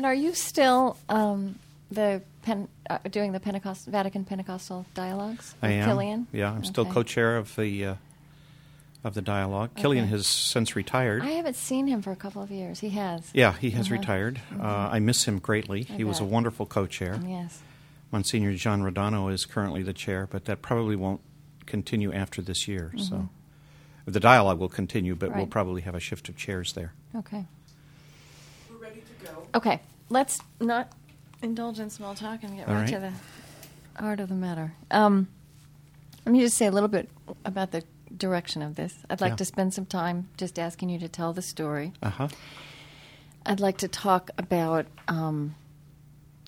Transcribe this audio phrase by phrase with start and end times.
[0.00, 1.58] And are you still um,
[1.90, 5.54] the Pen, uh, doing the Pentecost Vatican Pentecostal dialogues?
[5.60, 5.86] I am.
[5.90, 6.26] Kilian.
[6.32, 7.94] Yeah, I'm still co-chair of the uh,
[9.04, 9.74] of the dialogue.
[9.76, 11.20] Kilian has since retired.
[11.20, 12.80] I haven't seen him for a couple of years.
[12.80, 13.28] He has.
[13.34, 13.98] yeah, he has Uh-huh.
[14.00, 14.40] retired.
[14.58, 15.86] Uh, I miss him greatly.
[15.90, 17.20] I he was a wonderful co-chair.
[17.22, 17.60] Yes.
[18.10, 21.20] Monsignor John Radano is currently the chair, but that probably won't
[21.66, 22.90] continue after this year.
[22.96, 23.28] So
[24.06, 25.50] the dialogue will continue, but we'll Mm-hmm.
[25.50, 26.94] Probably have a shift of chairs there.
[27.14, 27.44] Okay.
[28.70, 29.46] We're ready to go.
[29.54, 29.80] Okay.
[30.10, 30.92] Let's not
[31.42, 32.88] indulge in small talk and get All right, right.
[32.94, 32.98] to
[33.96, 34.72] the heart of the matter.
[34.90, 35.28] Um,
[36.26, 37.08] let me just say a little bit
[37.44, 37.84] about the
[38.16, 38.94] direction of this.
[39.08, 39.36] I'd like Yeah.
[39.36, 41.92] to spend some time just asking you to tell the story.
[42.02, 42.28] Uh huh.
[43.46, 45.54] I'd like to talk about, um,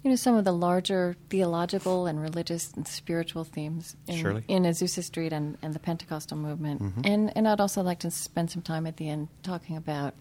[0.02, 4.44] you know, some of the larger theological and religious and spiritual themes in, Surely.
[4.48, 6.83] in Azusa Street and, and the Pentecostal movement.
[6.83, 7.06] Mhm.
[7.06, 10.14] And, and I'd also like to spend some time at the end talking about,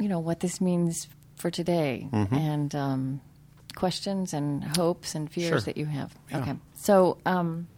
[0.00, 1.06] you know, what this means
[1.38, 2.32] for today Mhm.
[2.32, 3.20] and um,
[3.74, 5.60] questions and hopes and fears Sure.
[5.60, 6.14] that you have.
[6.30, 6.38] Yeah.
[6.40, 6.54] Okay.
[6.74, 7.68] So, um,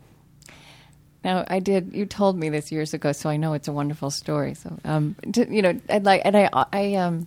[1.22, 1.90] now I did.
[1.94, 4.54] You told me this years ago, so I know it's a wonderful story.
[4.54, 7.26] So, um, to, you know, I'd like, and I, I, um,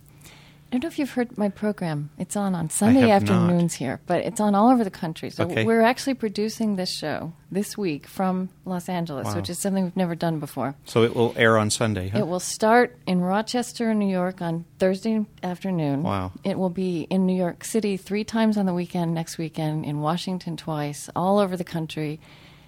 [0.74, 2.10] don't know if you've heard my program.
[2.18, 3.30] It's on on Sunday have not.
[3.32, 5.30] afternoons here, but it's on all over the country.
[5.30, 5.64] So Okay.
[5.64, 9.36] we're actually producing this show this week from Los Angeles, Wow.
[9.36, 10.74] which is something we've never done before.
[10.84, 12.08] So it will air on Sunday.
[12.08, 12.18] Huh?
[12.18, 16.02] It will start in Rochester, New York on Thursday afternoon.
[16.02, 16.32] Wow.
[16.42, 20.00] It will be in New York City three times on the weekend next weekend, in
[20.00, 22.18] Washington twice, all over the country.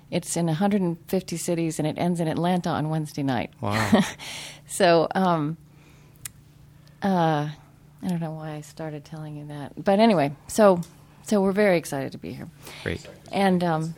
[0.08, 3.50] It's in 150 cities and it ends in Atlanta on Wednesday night.
[3.60, 4.02] Wow.
[4.68, 5.56] So, um,
[7.02, 7.48] uh,
[8.02, 9.82] I don't know why I started telling you that.
[9.82, 10.80] But anyway, so
[11.22, 12.48] so we're very excited to be here.
[12.82, 13.06] Great.
[13.32, 13.94] And um,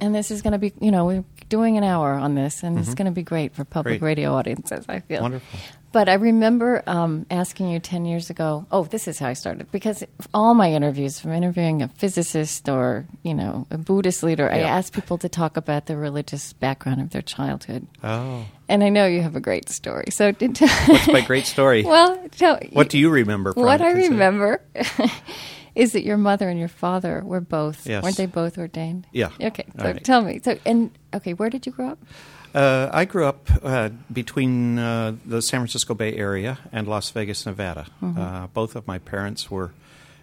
[0.00, 2.78] and this is going to be, you know, we're doing an hour on this, and
[2.78, 2.96] it's Mhm.
[2.96, 4.06] going to be great for public Great.
[4.16, 4.84] radio audiences.
[4.88, 5.58] I feel Wonderful.
[5.92, 8.66] But I remember um, asking you ten years ago.
[8.70, 13.06] Oh, this is how I started because all my interviews, from interviewing a physicist or
[13.22, 14.76] you know a Buddhist leader, I Yeah.
[14.76, 17.86] asked people to talk about the religious background of their childhood.
[18.04, 18.44] Oh.
[18.68, 20.06] And I know you have a great story.
[20.10, 21.82] So, did, What's my great story?
[21.84, 23.80] Well, tell, What do you remember from What?
[23.80, 24.60] I Consider- remember
[25.76, 28.02] is that your mother and your father were both Yes.
[28.02, 29.06] weren't they both ordained?
[29.12, 29.30] Yeah.
[29.40, 29.64] Okay.
[29.78, 30.02] So right.
[30.04, 30.40] tell me.
[30.42, 31.98] So and okay, where did you grow up?
[32.54, 37.44] Uh, I grew up uh, between uh, the San Francisco Bay Area and Las Vegas,
[37.44, 37.86] Nevada.
[38.02, 38.18] Mhm.
[38.18, 39.72] Uh, both of my parents were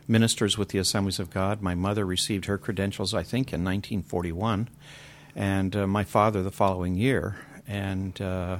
[0.07, 1.61] ministers with the Assemblies of God.
[1.61, 4.67] My mother received her credentials, I think, in 1941,
[5.35, 7.37] and uh, my father the following year.
[7.67, 8.57] And uh,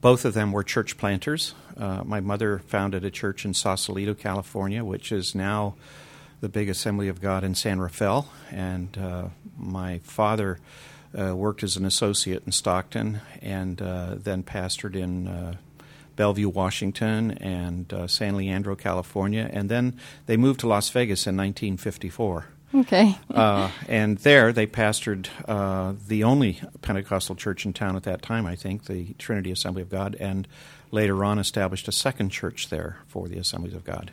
[0.00, 1.54] both of them were church planters.
[1.76, 5.74] Uh, my mother founded a church in Sausalito, California, which is now
[6.40, 8.28] the big Assembly of God in San Rafael.
[8.50, 10.58] And uh, my father
[11.18, 15.54] uh, worked as an associate in Stockton and uh, then pastored in uh,
[16.16, 19.48] Bellevue, Washington, and uh, San Leandro, California.
[19.52, 22.46] And then they moved to Las Vegas in 1954.
[22.74, 23.16] Okay.
[23.34, 28.46] uh, and there they pastored uh, the only Pentecostal church in town at that time,
[28.46, 30.46] I think, the Trinity Assembly of God, and
[30.90, 34.10] later on established a second church there for the Assemblies of God.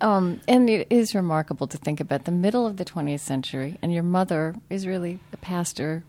[0.00, 3.92] Um, and it is remarkable to think about the middle of the 20th century, and
[3.92, 6.04] your mother is really a pastor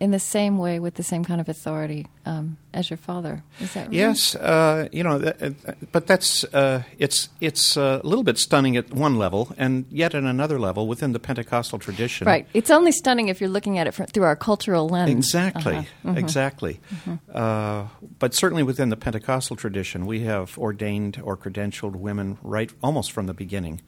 [0.00, 3.42] in, the same way with the same kind of authority um, as your father.
[3.60, 3.92] Is that right?
[3.92, 5.36] Yes, uh, you know, th-
[5.66, 9.84] uh, but that's uh, it's it's uh, a little bit stunning at one level, and
[9.90, 12.26] yet at another level within the Pentecostal tradition.
[12.26, 12.46] Right.
[12.54, 15.10] It's only stunning if you're looking at it through our cultural lens.
[15.10, 16.12] Exactly, Uh-huh.
[16.12, 16.16] Mhm.
[16.18, 16.80] exactly.
[17.32, 17.84] Uh,
[18.18, 23.26] but certainly within the Pentecostal tradition, we have ordained or credentialed women right almost from
[23.26, 23.80] the beginning.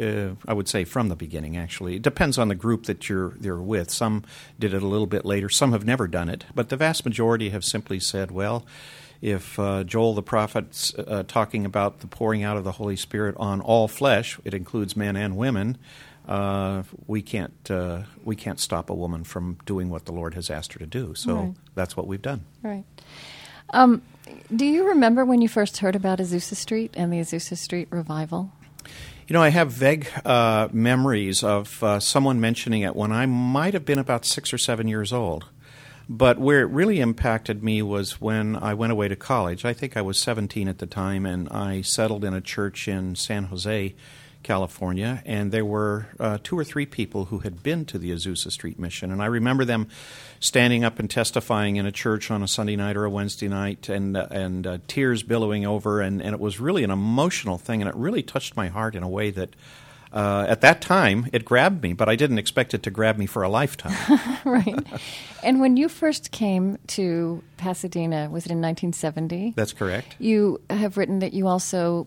[0.00, 1.96] Uh, I would say from the beginning, actually.
[1.96, 3.90] It depends on the group that you're, you're with.
[3.90, 4.24] Some
[4.58, 6.44] did it a little bit later, some have never done it.
[6.54, 8.66] But the vast majority have simply said, well,
[9.22, 13.34] if uh, Joel the prophet's uh, talking about the pouring out of the Holy Spirit
[13.38, 15.78] on all flesh, it includes men and women,
[16.28, 20.50] uh, we can't uh, we can't stop a woman from doing what the Lord has
[20.50, 21.14] asked her to do.
[21.14, 21.54] So Right.
[21.74, 22.44] that's what we've done.
[22.62, 22.84] Right.
[23.70, 24.02] Um,
[24.54, 28.50] do you remember when you first heard about Azusa Street and the Azusa Street revival?
[29.28, 33.74] You know, I have vague uh, memories of uh, someone mentioning it when I might
[33.74, 35.46] have been about six or seven years old.
[36.08, 39.64] But where it really impacted me was when I went away to college.
[39.64, 43.16] I think I was 17 at the time, and I settled in a church in
[43.16, 43.96] San Jose,
[44.46, 48.52] California, and there were uh, two or three people who had been to the Azusa
[48.52, 49.10] Street Mission.
[49.10, 49.88] And I remember them
[50.38, 53.88] standing up and testifying in a church on a Sunday night or a Wednesday night,
[53.88, 57.82] and, uh, and uh, tears billowing over, and, and it was really an emotional thing,
[57.82, 59.50] and it really touched my heart in a way that.
[60.12, 63.26] Uh, at that time, it grabbed me, but I didn't expect it to grab me
[63.26, 63.92] for a lifetime.
[64.46, 64.86] right.
[65.42, 69.52] And when you first came to Pasadena, was it in 1970?
[69.56, 70.16] That's correct.
[70.18, 72.06] You have written that you also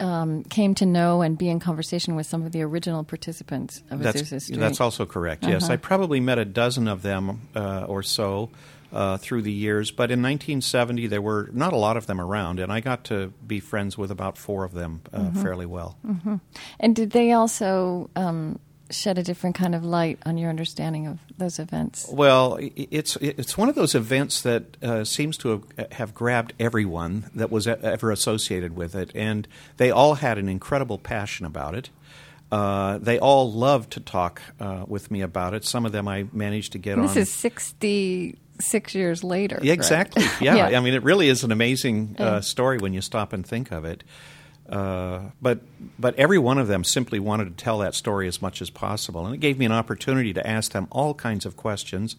[0.00, 4.00] um, came to know and be in conversation with some of the original participants of
[4.00, 4.58] That's, Azusa Street.
[4.60, 5.44] that's also correct.
[5.46, 5.72] Yes, Uh-huh.
[5.74, 8.50] I probably met a dozen of them uh, or so
[8.92, 9.90] uh, through the years.
[9.90, 13.32] But in 1970, there were not a lot of them around, and I got to
[13.46, 15.42] be friends with about four of them uh, Mm-hmm.
[15.42, 15.96] fairly well.
[16.78, 18.58] And did they also um,
[18.90, 22.06] shed a different kind of light on your understanding of those events?
[22.10, 27.30] Well, it's it's one of those events that uh, seems to have, have grabbed everyone
[27.34, 29.46] that was ever associated with it, and
[29.76, 31.90] they all had an incredible passion about it.
[32.52, 35.64] Uh, they all loved to talk uh, with me about it.
[35.64, 37.06] Some of them I managed to get And on.
[37.08, 39.58] this is 66 years later.
[39.62, 40.22] Yeah, exactly.
[40.40, 40.68] Yeah.
[40.68, 40.78] Yeah.
[40.78, 43.84] I mean, it really is an amazing uh, story when you stop and think of
[43.84, 44.04] it.
[44.68, 45.60] Uh, but
[45.98, 49.24] but every one of them simply wanted to tell that story as much as possible,
[49.24, 52.16] and it gave me an opportunity to ask them all kinds of questions.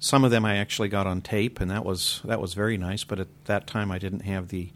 [0.00, 3.04] Some of them I actually got on tape, and that was that was very nice.
[3.04, 4.70] But at that time, I didn't have the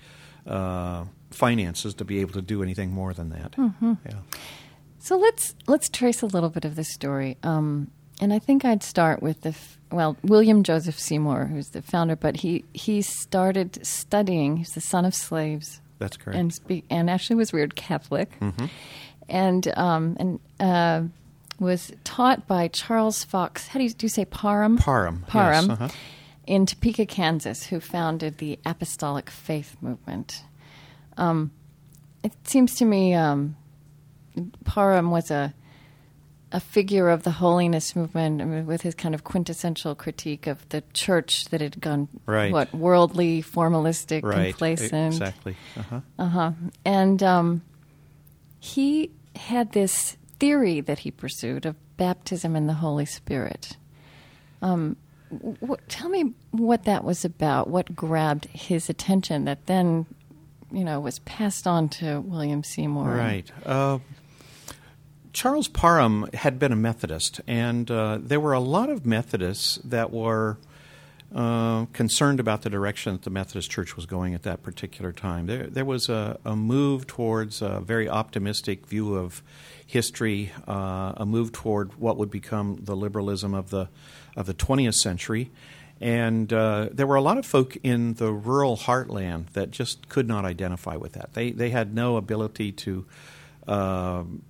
[0.47, 3.53] uh, finances to be able to do anything more than that.
[3.53, 3.93] Mm-hmm.
[4.05, 4.19] Yeah.
[4.99, 7.37] So let's let's trace a little bit of this story.
[7.43, 7.91] Um,
[8.21, 12.17] and I think I'd start with the f- well, William Joseph Seymour, who's the founder,
[12.17, 14.59] but he he started studying.
[14.59, 16.39] He's the son of slaves, That's correct.
[16.39, 18.69] and speak, and actually was reared Catholic, Mhm.
[19.29, 21.03] and um, and uh,
[21.59, 23.69] was taught by Charles Fox.
[23.69, 24.77] How do you, do you say Parham?
[24.79, 25.25] Parham.
[25.29, 25.69] Parham.
[25.69, 25.89] Yes, uh-huh.
[26.47, 30.43] in Topeka, Kansas, who founded the Apostolic Faith Movement.
[31.17, 31.51] Um,
[32.25, 33.57] it seems to me um,
[34.65, 35.55] Parham was a
[36.53, 40.69] a figure of the holiness movement I mean, with his kind of quintessential critique of
[40.69, 42.53] the church that had gone Right.
[42.53, 44.51] what worldly, formalistic, Right.
[44.51, 45.57] complacent, Exactly.
[45.79, 46.01] Uh-huh.
[46.19, 46.53] uh huh.
[46.85, 47.63] And um,
[48.61, 53.77] he had this theory that he pursued of baptism in the Holy Spirit.
[54.61, 54.97] Um,
[55.67, 57.69] wh- tell me what that was about.
[57.69, 60.07] What grabbed his attention that then,
[60.71, 63.09] you know, was passed on to William Seymour.
[63.09, 63.51] Right.
[63.65, 63.99] Uh,
[65.33, 70.13] Charles Parham had been a Methodist, and uh, there were a lot of Methodists that
[70.13, 70.59] were
[71.35, 75.47] uh, concerned about the direction that the Methodist Church was going at that particular time.
[75.47, 79.43] There, there was a, a move towards a very optimistic view of
[79.87, 83.89] history, uh, a move toward what would become the liberalism of the
[84.37, 85.51] of the 20th century.
[86.01, 90.27] And uh, there were a lot of folk in the rural heartland that just could
[90.27, 91.33] not identify with that.
[91.33, 93.07] They they had no ability to
[93.69, 94.43] um,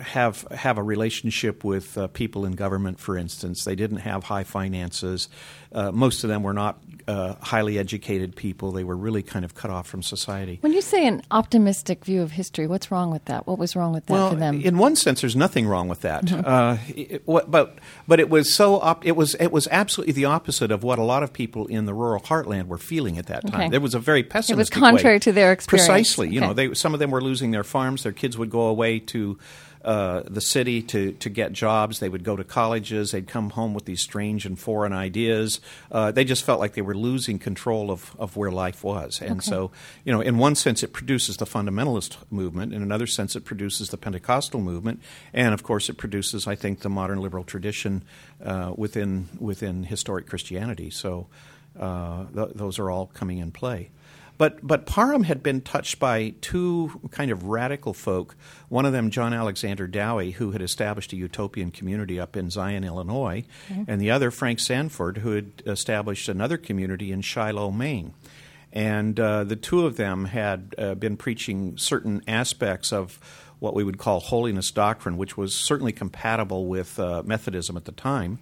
[0.00, 3.64] have have a relationship with uh, people in government, for instance.
[3.64, 5.28] They didn't have high finances.
[5.74, 6.78] Uh, most of them were not
[7.08, 8.70] uh, highly educated people.
[8.72, 10.58] They were really kind of cut off from society.
[10.60, 13.46] When you say an optimistic view of history, what's wrong with that?
[13.46, 14.60] What was wrong with that well, for them?
[14.60, 16.24] in one sense, there's nothing wrong with that.
[16.26, 16.46] Mm-hmm.
[16.46, 20.26] Uh, it- what- but but it was so op- it was it was absolutely the
[20.26, 23.46] opposite of what a lot of people in the rural heartland were feeling at that
[23.46, 23.60] time.
[23.62, 23.68] Okay.
[23.70, 24.54] There was a very pessimistic.
[24.54, 25.20] it was contrary way.
[25.20, 25.88] to their experience.
[25.88, 26.28] Precisely.
[26.28, 28.04] You know, they some of them were losing their farms.
[28.04, 29.38] Their kids would go away to
[29.84, 31.98] uh, the city to, to get jobs.
[31.98, 33.10] They would go to colleges.
[33.10, 35.60] They'd come home with these strange and foreign ideas.
[35.90, 39.20] Uh, they just felt like they were losing control of, of where life was.
[39.20, 39.50] And Okay.
[39.50, 39.70] so,
[40.04, 42.72] you know, in one sense, it produces the fundamentalist movement.
[42.72, 45.00] In another sense, it produces the Pentecostal movement.
[45.32, 48.02] And of course, it produces, I think, the modern liberal tradition
[48.44, 50.90] uh, within within historic Christianity.
[50.90, 51.26] So,
[51.78, 53.90] uh, th- those are all coming in play.
[54.38, 58.34] But but Parham had been touched by two kind of radical folk.
[58.68, 62.84] One of them, John Alexander Dowie, who had established a utopian community up in Zion,
[62.84, 63.44] Illinois,
[63.86, 68.14] and the other, Frank Sandford, who had established another community in Shiloh, Maine.
[68.72, 73.20] And uh, the two of them had uh, been preaching certain aspects of
[73.58, 77.92] what we would call holiness doctrine, which was certainly compatible with uh, Methodism at the
[77.92, 78.38] time.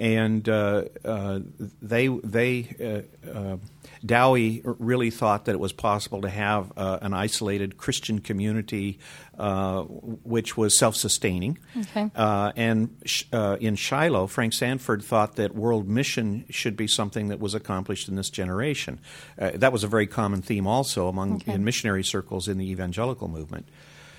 [0.00, 1.40] And uh, uh,
[1.82, 3.56] they, they uh, uh,
[4.04, 8.98] Dowie really thought that it was possible to have uh, an isolated Christian community
[9.38, 11.58] uh, which was self sustaining.
[11.76, 12.10] Okay.
[12.16, 17.28] Uh, and sh- uh, in Shiloh, Frank Sandford thought that world mission should be something
[17.28, 19.00] that was accomplished in this generation.
[19.38, 21.52] Uh, that was a very common theme also among Okay.
[21.52, 23.68] in missionary circles in the evangelical movement.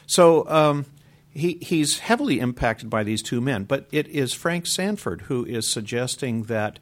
[0.06, 0.86] So um,
[1.34, 5.72] he, he's heavily impacted by these two men, but it is Frank Sandford who is
[5.72, 6.80] suggesting that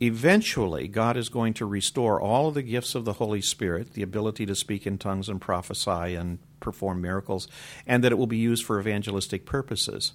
[0.00, 4.02] eventually God is going to restore all of the gifts of the Holy Spirit, the
[4.02, 7.48] ability to speak in tongues and prophesy and perform miracles,
[7.86, 10.12] and that it will be used for evangelistic purposes.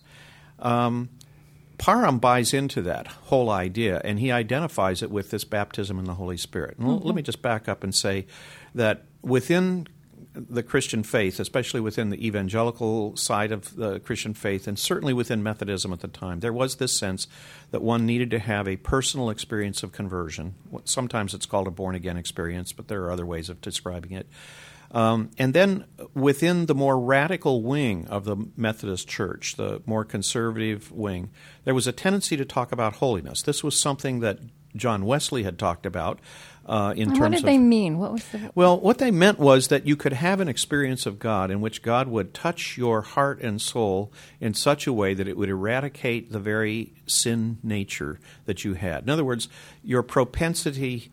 [0.60, 1.10] Um,
[1.80, 6.14] Parham buys into that whole idea, and he identifies it with this baptism in the
[6.14, 6.78] Holy Spirit.
[6.80, 8.28] L- let me just back up and say
[8.76, 9.88] that within
[10.34, 15.44] the Christian faith, especially within the evangelical side of the Christian faith, and certainly within
[15.44, 17.28] Methodism at the time, there was this sense
[17.72, 20.56] that one needed to have a personal experience of conversion.
[20.86, 24.28] Sometimes it's called a born again experience, but there are other ways of describing it.
[24.92, 30.92] Um, and then within the more radical wing of the Methodist Church, the more conservative
[30.92, 31.30] wing,
[31.64, 33.42] there was a tendency to talk about holiness.
[33.42, 34.40] This was something that
[34.76, 36.20] John Wesley had talked about
[36.72, 37.98] uh, in And terms what did of they mean?
[37.98, 41.20] What was the well, what they meant was that you could have an experience of
[41.20, 45.28] God in which God would touch your heart and soul in such a way that
[45.28, 49.04] it would eradicate the very sin nature that you had.
[49.04, 49.50] In other words,
[49.84, 51.12] your propensity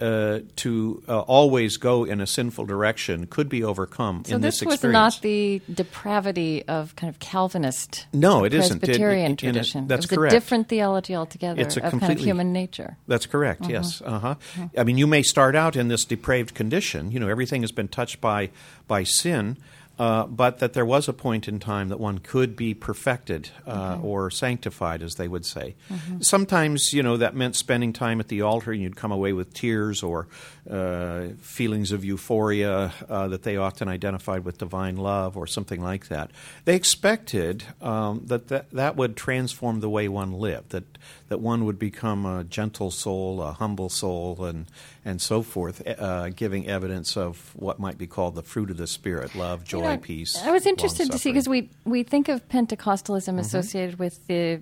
[0.00, 4.60] uh, to uh, always go in a sinful direction could be overcome So in this
[4.60, 8.78] this was not the depravity of kind of Calvinist No, it isn't.
[8.82, 9.86] It- Presbyterian in a- tradition.
[9.86, 10.32] that's it was correct.
[10.34, 12.96] a different theology altogether It's a of kind of human nature.
[13.06, 13.66] That's correct.
[13.68, 14.02] Yes.
[14.04, 14.34] Uh-huh.
[14.76, 17.10] I mean, you may start out in this depraved condition.
[17.12, 18.50] You know, everything has been touched by
[18.88, 19.56] by sin,
[19.98, 23.98] uh, but that there was a point in time that one could be perfected uh,
[24.02, 25.74] or sanctified, as they would say.
[26.20, 29.54] Sometimes, you know, that meant spending time at the altar, and you'd come away with
[29.54, 30.26] tears or
[30.68, 36.08] uh, feelings of euphoria uh, that they often identified with divine love or something like
[36.08, 36.30] that.
[36.64, 40.84] They expected um, that, that that would transform the way one lived, that
[41.28, 44.66] that one would become a gentle soul, a humble soul, and
[45.04, 48.86] and so forth, uh, giving evidence of what might be called the fruit of the
[48.86, 50.36] spirit: love, joy, Peace.
[50.42, 53.38] I was interested to see because we we think of Pentecostalism Mm-hmm.
[53.38, 54.60] associated with the,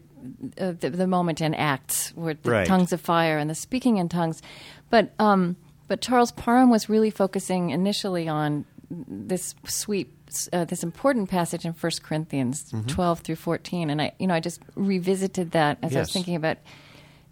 [0.60, 2.66] uh, the the moment in Acts with the Right.
[2.66, 4.42] tongues of fire and the speaking in tongues,
[4.90, 5.56] but um,
[5.88, 10.10] but Charles Parham was really focusing initially on this sweet.
[10.50, 12.86] Uh, this important passage in 1 Corinthians Mm-hmm.
[12.86, 16.36] 12 through 14 and I you know I just revisited that as I was thinking
[16.36, 16.56] about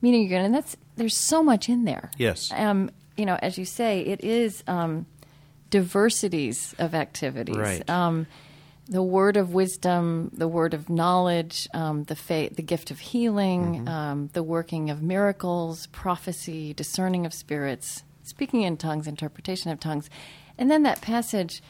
[0.02, 2.52] meeting again and that's there's so much in there Yes.
[2.54, 5.06] um, you know as you say it is um,
[5.70, 7.88] diversities of activities Right.
[7.88, 8.26] um,
[8.88, 13.62] the word of wisdom, the word of knowledge, um, the fa- the gift of healing,
[13.84, 13.88] Mm-hmm.
[13.88, 20.10] um, the working of miracles, prophecy, discerning of spirits, speaking in tongues, interpretation of tongues,
[20.58, 21.62] and then that passage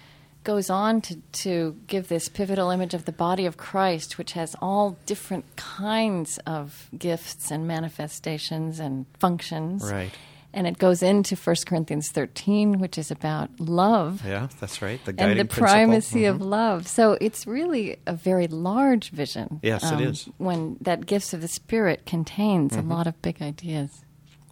[0.44, 4.56] goes on to, to give this pivotal image of the body of Christ, which has
[4.62, 9.82] all different kinds of gifts and manifestations and functions.
[9.92, 10.10] Right.
[10.52, 14.98] And it goes into 1 Corinthians 13, which is about love Yeah, that's right.
[15.04, 16.46] The guiding and the primacy of Mhm.
[16.50, 16.88] love.
[16.88, 19.60] So it's really a very large vision.
[19.62, 20.28] Yes, it um, is.
[20.38, 22.90] When that gifts of the Spirit contains Mm-hmm.
[22.90, 24.04] a lot of big ideas.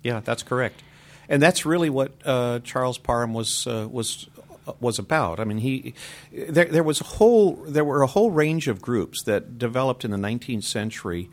[0.04, 0.82] Yeah, that's correct,
[1.28, 4.28] and that's really what uh, Charles Parham was uh, was
[4.80, 5.40] was about.
[5.40, 5.94] I mean, he
[6.32, 10.12] there there was a whole there were a whole range of groups that developed in
[10.12, 11.28] the 19th century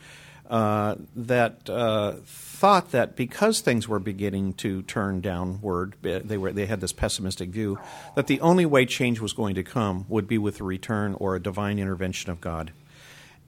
[0.50, 6.66] uh, that uh, thought that because things were beginning to turn downward, they were they
[6.66, 7.80] had this pessimistic view
[8.16, 11.36] that the only way change was going to come would be with a return or
[11.36, 12.72] a divine intervention of God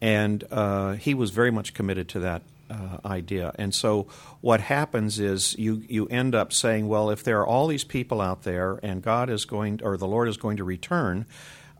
[0.01, 3.53] and uh, he was very much committed to that uh, idea.
[3.55, 4.07] And so,
[4.41, 8.21] what happens is you you end up saying, well, if there are all these people
[8.21, 11.25] out there, and God is going, or the Lord is going to return,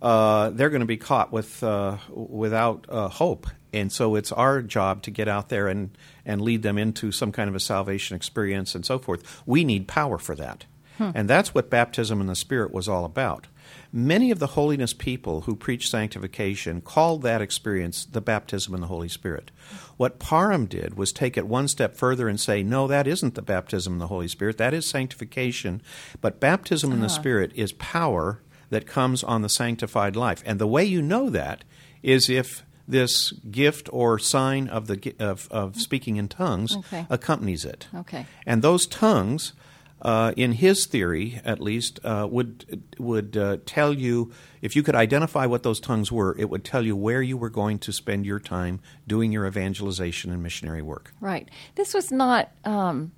[0.02, 3.48] uh, they're going to be caught with uh, without hope.
[3.78, 7.32] And so, it's our job to get out there and and lead them into some
[7.32, 9.42] kind of a salvation experience and so forth.
[9.46, 10.66] We need power for that.
[10.98, 11.12] Hmm.
[11.14, 13.48] And that's what baptism in the Spirit was all about.
[13.94, 18.88] Many of the holiness people who preach sanctification called that experience the baptism in the
[18.88, 19.52] Holy Spirit.
[19.98, 23.42] What Parham did was take it one step further and say, no, that isn't the
[23.42, 24.58] baptism in the Holy Spirit.
[24.58, 25.82] That is sanctification.
[26.20, 27.16] But baptism in the uh-huh.
[27.16, 30.44] Spirit is power that comes on the sanctified life.
[30.46, 31.64] And the way you know that
[32.04, 37.06] is if this gift or sign of the of, of speaking in tongues Okay.
[37.10, 37.88] accompanies it.
[37.94, 38.26] Okay.
[38.46, 39.54] And those tongues,
[40.02, 44.96] uh, in his theory at least, uh, would would uh, tell you if you could
[44.96, 48.26] identify what those tongues were, it would tell you where you were going to spend
[48.26, 51.14] your time doing your evangelization and missionary work.
[51.20, 51.50] Right.
[51.76, 53.12] This was not um,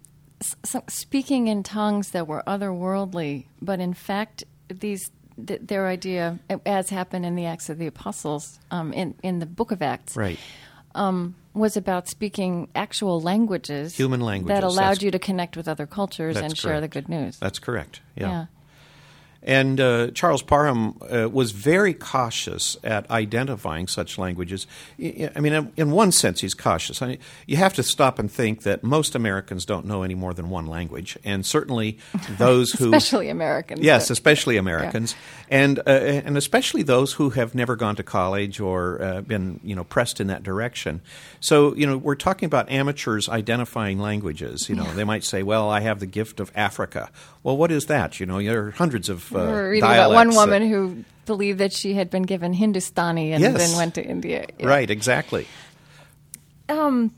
[0.88, 5.12] speaking in tongues that were otherworldly, but in fact, these
[5.48, 9.46] th- their idea, as happened in the Acts of the Apostles, um, in in the
[9.46, 10.40] Book of Acts, Right.
[10.96, 15.86] um, was about speaking actual languages, Human languages, that allowed you to connect with other
[15.86, 17.38] cultures and share the good news.
[17.40, 18.02] That's correct.
[18.16, 18.30] Yeah.
[18.30, 18.46] yeah.
[19.42, 24.68] And uh, Charles Parham uh, was very cautious at identifying such languages.
[25.00, 27.02] I mean, in- one sense, he's cautious.
[27.02, 27.18] I mean,
[27.48, 30.68] you have to stop and think that most Americans don't know any more than one
[30.68, 31.98] language, and certainly
[32.38, 33.80] those who especially Americans.
[33.80, 35.16] Yes, especially Americans,
[35.50, 39.76] and uh, and especially those who have never gone to college or uh, been you
[39.76, 41.00] know pressed in that direction.
[41.40, 44.68] So you know we're talking about amateurs identifying languages.
[44.68, 47.10] You know they might say, "Well, I have the gift of Africa."
[47.42, 48.20] Well, what is that?
[48.20, 51.04] You know, there are hundreds of uh, We were reading about one that- woman who
[51.26, 53.56] believed that she had been given Hindustani and Yes.
[53.58, 54.46] then went to India.
[54.58, 54.68] Yeah.
[54.68, 55.46] Right, exactly.
[56.68, 57.12] and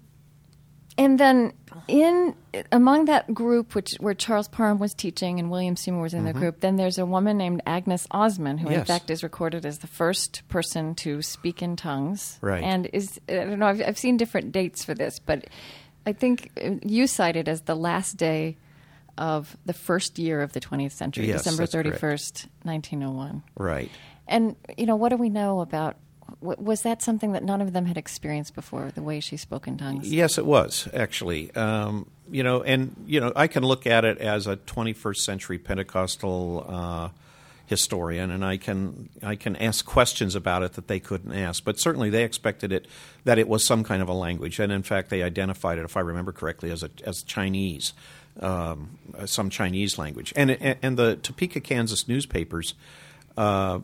[1.20, 1.54] then
[1.88, 2.36] in
[2.72, 6.34] among that group, which where Charles Parham was teaching and William Seymour was in the
[6.34, 9.88] group, then there's a woman named Agnes Ozman, who in fact is recorded as the
[9.88, 12.38] first person to speak in tongues.
[12.42, 12.64] Right.
[12.64, 13.68] And is I don't know.
[13.68, 15.46] I've, I've seen different dates for this, but
[16.06, 18.58] I think uh, you cited as the last day
[19.18, 22.02] of the first year of the 20th century, Yes, December that's correct.
[22.02, 23.44] 31st, 1901.
[23.58, 23.92] Right.
[24.28, 25.98] And you know, what do we know about?
[26.40, 28.92] Was that something that none of them had experienced before?
[28.96, 30.12] The way she spoke in tongues.
[30.12, 31.54] Yes, it was actually.
[31.56, 35.58] Um, you know, and you know, I can look at it as a 21st century
[35.58, 37.10] Pentecostal uh,
[37.66, 41.64] historian, and I can I can ask questions about it that they couldn't ask.
[41.64, 42.88] But certainly, they expected it
[43.26, 45.98] that it was some kind of a language, and in fact, they identified it, if
[45.98, 47.94] I remember correctly, as a as Chinese,
[48.40, 52.74] um, some Chinese language, and and, and the Topeka, Kansas newspapers.
[53.38, 53.80] Uh,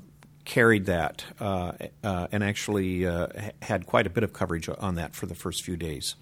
[0.48, 1.74] carried that uh,
[2.06, 3.27] uh, and actually uh,
[3.62, 6.16] had quite a bit of coverage on that for the first few days.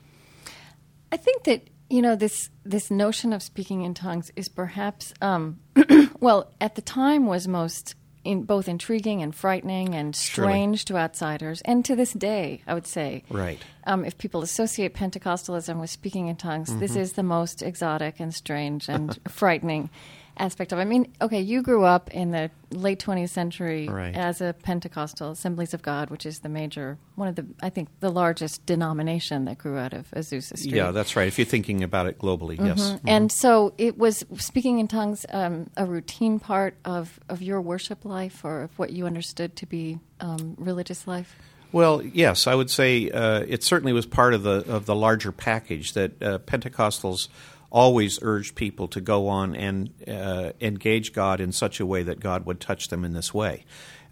[1.11, 5.59] I think that you know this this notion of speaking in tongues is perhaps um,
[6.19, 7.93] well at the time was most
[8.25, 10.51] in both intriguing and frightening and Surely.
[10.51, 13.23] strange to outsiders, and to this day, I would say.
[13.29, 13.59] Right.
[13.85, 16.79] Um, if people associate Pentecostalism with speaking in tongues, Mm-hmm.
[16.79, 19.89] this is the most exotic and strange and frightening
[20.37, 20.79] aspect of.
[20.79, 20.81] it.
[20.81, 24.15] I mean, okay, you grew up in the late 20th century Right.
[24.15, 27.89] as a Pentecostal Assemblies of God, which is the major, one of the, I think,
[27.99, 30.73] the largest denomination that grew out of Azusa Street.
[30.75, 31.27] Yeah, that's right.
[31.27, 32.81] If you're thinking about it globally, yes.
[32.81, 33.07] Mm-hmm.
[33.07, 38.03] And so it was speaking in tongues um, a routine part of, of your worship
[38.05, 41.35] life or of what you understood to be um, religious life?
[41.71, 45.33] Well, yes, I would say uh, it certainly was part of the of the larger
[45.33, 47.27] package that uh, Pentecostals
[47.75, 52.21] always urged people to go on and uh, engage God in such a way that
[52.21, 53.65] God would touch them in this way.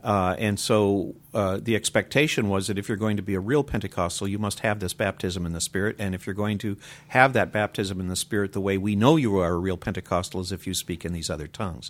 [0.04, 3.64] Uh, and so uh, the expectation was that if you're going to be a real
[3.64, 5.96] Pentecostal, you must have this baptism in the Spirit.
[5.98, 6.76] And if you're going to
[7.08, 10.42] have that baptism in the Spirit, the way we know you are a real Pentecostal
[10.42, 11.90] is if you speak in these other tongues.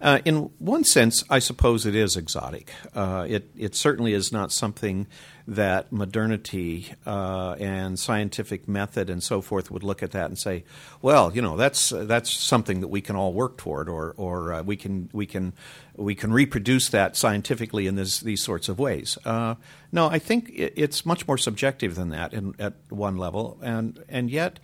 [0.00, 2.72] Uh, in one sense, I suppose it is exotic.
[2.94, 5.06] Uh, it, it certainly is not something
[5.46, 10.64] that modernity uh, and scientific method and so forth would look at that and say,
[11.00, 14.62] well, you know, that's that's something that we can all work toward, or or uh,
[14.62, 15.52] we can we can
[15.96, 19.18] we can reproduce that scientifically in this, these sorts of ways.
[19.24, 19.56] Uh,
[19.90, 24.02] no, I think it, it's much more subjective than that in, at one level, and
[24.08, 24.58] and yet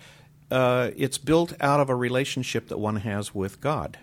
[0.51, 3.99] uh, it's built out of a relationship that one has with God.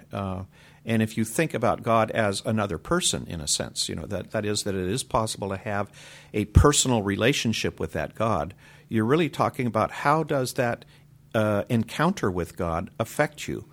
[0.85, 4.31] And if you think about God as another person, in a sense, you know that
[4.31, 5.91] that is that it is possible to have
[6.33, 8.53] a personal relationship with that God.
[8.87, 10.85] You're really talking about how does that
[11.33, 13.65] uh, encounter with God affect you.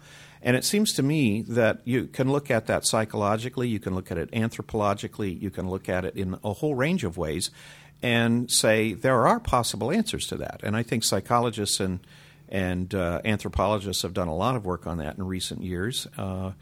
[0.45, 4.11] And it seems to me that you can look at that psychologically, you can look
[4.11, 7.51] at it anthropologically, you can look at it in a whole range of ways
[8.03, 10.61] and say there are possible answers to that.
[10.65, 12.01] And I think psychologists and
[12.49, 16.53] and uh, anthropologists have done a lot of work on that in recent years, uh,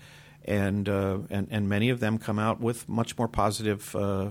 [0.51, 4.31] and, uh, and and many of them come out with much more positive uh,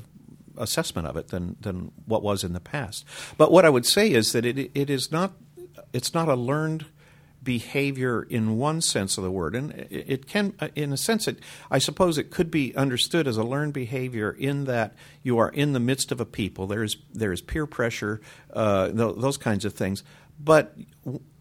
[0.58, 3.06] assessment of it than than what was in the past.
[3.38, 5.34] But what I would say is that it it is not
[5.94, 6.86] it's not a learned
[7.42, 11.40] behavior in one sense of the word, and it can, in a sense, it
[11.72, 15.72] I suppose it could be understood as a learned behavior in that you are in
[15.72, 16.68] the midst of a people.
[16.68, 18.20] There is there is peer pressure,
[18.54, 20.04] uh, th- those kinds of things.
[20.42, 20.76] But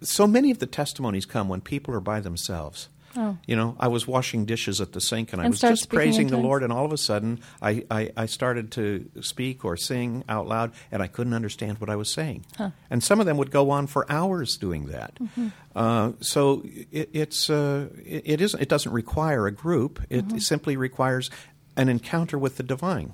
[0.02, 2.88] so many of the testimonies come when people are by themselves.
[3.16, 3.36] Oh.
[3.46, 6.36] You know, I was washing dishes at the sink and I was just praising the?
[6.36, 10.46] Lord, and all of a sudden I, I, I started to speak or sing out
[10.46, 12.44] loud, and I couldn't understand what I was saying.
[12.90, 15.14] And some of them would go on for hours doing that.
[15.16, 15.48] Mm-hmm.
[15.74, 20.00] Uh, so it, it's uh, it, it isn't it doesn't require a group.
[20.10, 20.38] It Mm-hmm.
[20.38, 21.30] simply requires
[21.76, 23.12] an encounter with the divine.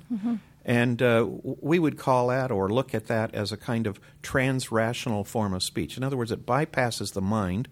[0.67, 5.27] And uh, we would call that or look at that as a kind of transrational
[5.27, 5.97] form of speech.
[5.99, 7.69] In other words, it bypasses the mind.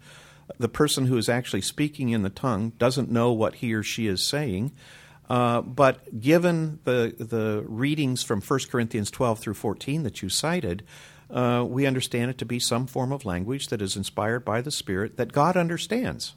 [0.58, 4.06] The person who is actually speaking in the tongue doesn't know what he or she
[4.06, 4.72] is saying.
[5.28, 10.84] Uh, but given the, the readings from 1 Corinthians 12 through 14 that you cited,
[11.30, 14.70] uh, we understand it to be some form of language that is inspired by the
[14.70, 16.34] Spirit that God understands.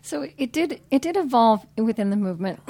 [0.00, 2.60] So it did it did evolve within the movement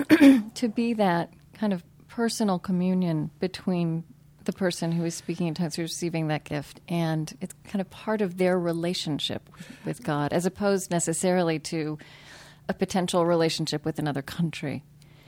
[0.56, 4.04] to be that kind of personal communion between
[4.44, 8.20] the person who is speaking in tongues, receiving that gift, and it's kind of part
[8.20, 11.98] of their relationship with, with God, as opposed necessarily to
[12.68, 14.82] a potential relationship with another country.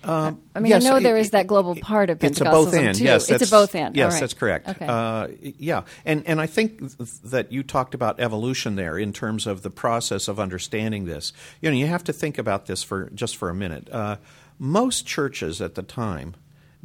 [0.07, 2.45] I mean, Um, Yes, I know it- there is that global part of It's a
[2.45, 2.99] Pentecostalism both and.
[2.99, 3.05] too.
[3.05, 3.97] Yes, it's a both and.
[3.97, 4.21] Yes, right.
[4.21, 4.69] that's correct.
[4.69, 4.87] Okay.
[4.87, 9.47] Uh, yeah, and and I think th- that you talked about evolution there in terms
[9.47, 11.33] of the process of understanding this.
[11.63, 13.89] You know, you have to think about this for just for a minute.
[13.91, 14.17] Uh,
[14.59, 16.35] most churches at the time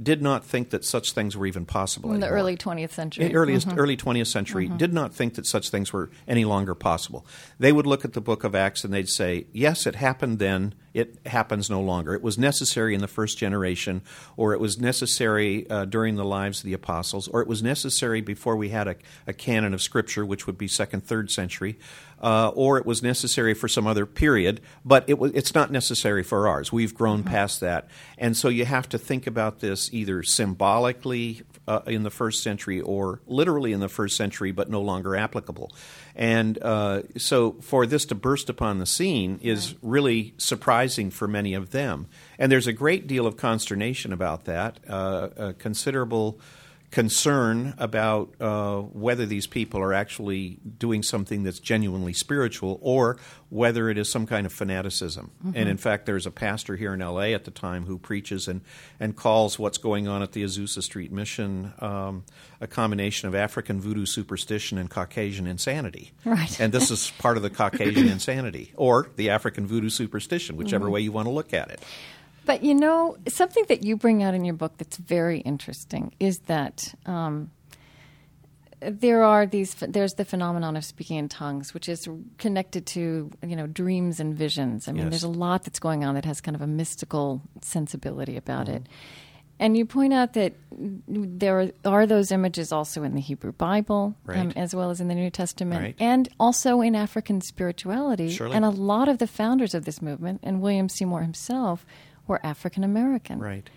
[0.02, 2.14] did not think that such things were even possible.
[2.14, 2.40] In the anymore.
[2.40, 3.34] early 20th century.
[3.34, 4.10] earliest early mm-hmm.
[4.10, 4.78] 20th century mm-hmm.
[4.78, 7.26] did not think that such things were any longer possible.
[7.60, 10.74] They would look at the book of Acts and they'd say, "Yes, it happened then.
[10.93, 12.13] It happens no longer.
[12.13, 14.02] It was necessary in the first generation,
[14.38, 18.21] or it was necessary uh, during the lives of the apostles, or it was necessary
[18.21, 18.95] before we had a,
[19.28, 21.78] a canon of scripture, which would be second, third century."
[22.21, 26.21] Uh, or it was necessary for some other period, but it was, it's not necessary
[26.21, 26.69] for ours.
[26.69, 27.88] We've grown past that.
[28.17, 32.82] And so you have to think about this either symbolically uh, in the first century
[32.82, 35.72] or literally in the first century, but no longer applicable.
[36.16, 41.54] And uh, so for this to burst upon the scene is really surprising for many
[41.54, 42.08] of them.
[42.40, 46.40] And there's a great deal of consternation about that, uh, a considerable
[46.91, 53.17] concern about uh, whether these people are actually doing something that's genuinely spiritual or
[53.49, 55.32] whether it is some kind of fanaticism.
[55.54, 58.62] And in fact, there's a pastor here in LA at the time who preaches and,
[58.99, 62.23] and calls what's going on at the Azusa Street Mission um,
[62.62, 66.12] a combination of African voodoo superstition and Caucasian insanity.
[66.25, 66.60] Right.
[66.60, 71.02] And this is part of the Caucasian insanity or the African voodoo superstition, whichever way
[71.02, 71.82] you want to look at it.
[72.50, 76.40] But you know, something that you bring out in your book that's very interesting is
[76.54, 77.52] that um,
[78.82, 79.76] there are these.
[79.76, 82.08] There's the phenomenon of speaking in tongues, which is
[82.40, 84.88] connected to you know dreams and visions.
[84.88, 85.10] I mean, Yes.
[85.12, 88.88] there's a lot that's going on that has kind of a mystical sensibility about it.
[89.62, 90.54] And you point out that
[91.08, 95.10] there are, are those images also in the Hebrew Bible, um, as well as in
[95.10, 95.96] the New Testament, Right.
[96.00, 98.30] and also in African spirituality.
[98.32, 98.56] Surely.
[98.56, 101.86] And a lot of the founders of this movement, and William Seymour himself,
[102.30, 103.39] were African American.
[103.39, 103.70] Right.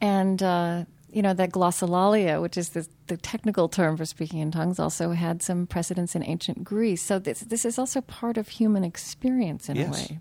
[0.00, 4.50] And, uh, you know, that glossolalia, which is the, the technical term for speaking in
[4.50, 7.02] tongues, also had some precedence in ancient Greece.
[7.02, 10.20] So this, this is also part of human experience in a way.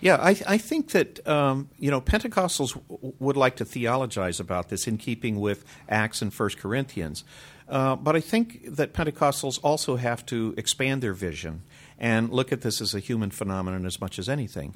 [0.00, 4.68] Yeah, I, I think that um, you know Pentecostals w- would like to theologize about
[4.68, 7.24] this in keeping with Acts and First Corinthians,
[7.72, 11.62] uh, but I think that Pentecostals also have to expand their vision
[11.98, 14.72] and look at this as a human phenomenon as much as anything.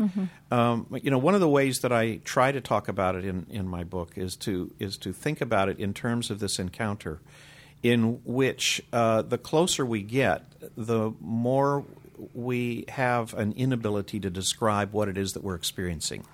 [0.50, 3.46] Um, you know, one of the ways that I try to talk about it in,
[3.50, 7.20] in my book is to is to think about it in terms of this encounter,
[7.82, 11.84] in which uh, the closer we get, the more
[12.32, 16.24] we have an inability to describe what it is that we're experiencing.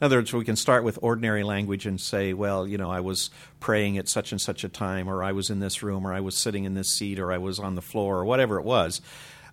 [0.00, 3.00] In other words, we can start with ordinary language and say, well, you know, I
[3.00, 6.14] was praying at such and such a time, or I was in this room, or
[6.14, 8.64] I was sitting in this seat, or I was on the floor, or whatever it
[8.64, 9.02] was.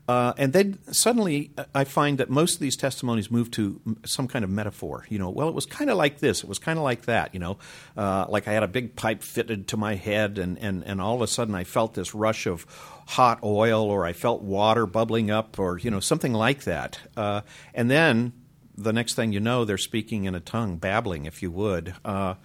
[0.07, 4.45] Uh, and then suddenly I find that most of these testimonies move to some kind
[4.45, 5.05] of metaphor.
[5.09, 7.33] You know, well, it was kind of like this, it was kind of like that,
[7.33, 7.57] you know,
[7.97, 11.15] uh, like I had a big pipe fitted to my head, and, and, and all
[11.15, 12.65] of a sudden I felt this rush of
[13.05, 16.99] hot oil, or I felt water bubbling up, or, you know, something like that.
[17.17, 17.41] Uh,
[17.73, 18.31] and then
[18.77, 22.35] the next thing you know, they're speaking in a tongue, babbling, if you would, uh,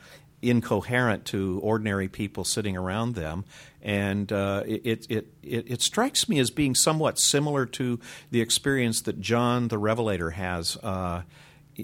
[0.41, 3.45] incoherent to ordinary people sitting around them.
[3.81, 9.03] And uh, it, it, it, it strikes me as being somewhat similar to the experience
[9.03, 10.77] that John the Revelator has.
[10.79, 11.23] Uh,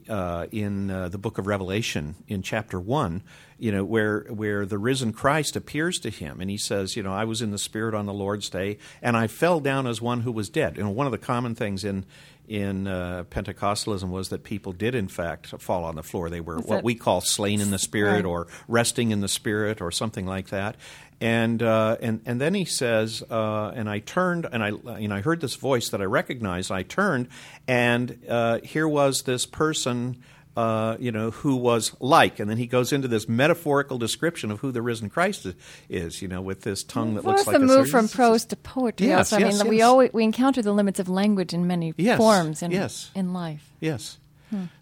[0.09, 3.23] uh, in uh, the book of Revelation, in chapter one,
[3.59, 7.13] you know, where where the risen Christ appears to him, and he says, you know,
[7.13, 10.21] I was in the Spirit on the Lord's day, and I fell down as one
[10.21, 10.77] who was dead.
[10.77, 12.05] And one of the common things in
[12.49, 16.31] in uh, Pentecostalism was that people did, in fact, fall on the floor.
[16.31, 18.25] They were Is what we call slain in the Spirit, Right.
[18.25, 20.77] or resting in the Spirit, or something like that.
[21.21, 25.17] And uh, and and then he says, uh, and I turned, and I you know
[25.17, 26.71] I heard this voice that I recognized.
[26.71, 27.29] I turned,
[27.67, 30.23] and uh, here was this person.
[30.57, 34.59] Uh, you know who was like, and then he goes into this metaphorical description of
[34.59, 35.47] who the risen Christ
[35.89, 36.21] is.
[36.21, 38.57] you know, with this tongue that For looks like the a move from prose to
[38.57, 39.07] poetry.
[39.07, 41.95] Yes, also, I yes, mean, we always we encounter the limits of language in many
[41.97, 43.11] Yes, forms in yes.
[43.15, 43.71] in life.
[43.79, 44.19] Yes.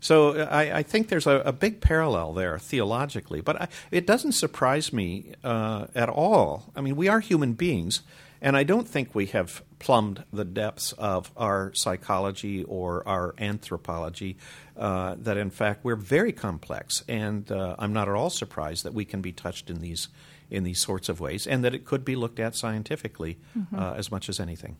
[0.00, 4.06] So uh, I, I think there's a, a big parallel there theologically, but I, it
[4.06, 6.70] doesn't surprise me uh, at all.
[6.76, 8.02] I mean, we are human beings,
[8.40, 14.36] and I don't think we have plumbed the depths of our psychology or our anthropology.
[14.78, 18.92] Uh, that in fact we're very complex, and uh, I'm not at all surprised that
[18.92, 20.08] we can be touched in these
[20.50, 23.38] in these sorts of ways, and that it could be looked at scientifically
[23.76, 24.76] uh, as much as anything.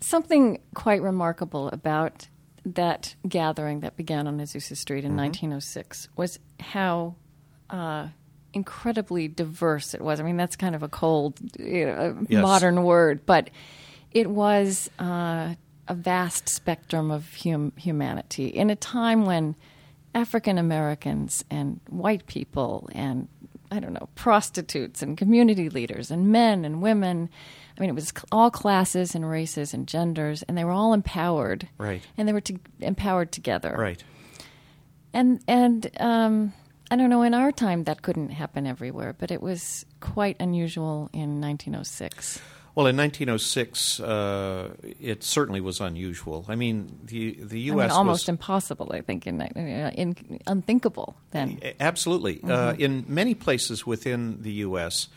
[0.00, 2.28] Something quite remarkable about
[2.66, 5.50] that gathering that began on Azusa Street in Mm-hmm.
[5.52, 7.14] 1906 was how
[7.70, 8.08] uh,
[8.52, 10.18] incredibly diverse it was.
[10.20, 12.42] I mean, that's kind of a cold, you know, Yes.
[12.42, 13.50] modern word, but
[14.10, 15.54] it was uh,
[15.88, 19.56] a vast spectrum of hum- humanity in a time when
[20.14, 23.28] African Americans and white people and
[23.70, 27.30] I don't know prostitutes and community leaders and men and women.
[27.76, 31.68] I mean, it was all classes and races and genders, and they were all empowered.
[31.78, 32.02] Right.
[32.18, 33.74] And they were to- empowered together.
[33.76, 34.04] Right.
[35.14, 36.52] And and um,
[36.90, 41.08] I don't know, in our time that couldn't happen everywhere, but it was quite unusual
[41.14, 42.38] in 1906.
[42.74, 46.46] Well, in 1906, uh, it certainly was unusual.
[46.48, 47.84] I mean, the the U.S.
[47.84, 51.60] I mean, almost was, impossible, I think, in, in unthinkable then.
[51.80, 52.40] Absolutely.
[52.42, 52.52] Uh, mm-hmm.
[52.52, 55.08] Uh, in many places within the U.S.,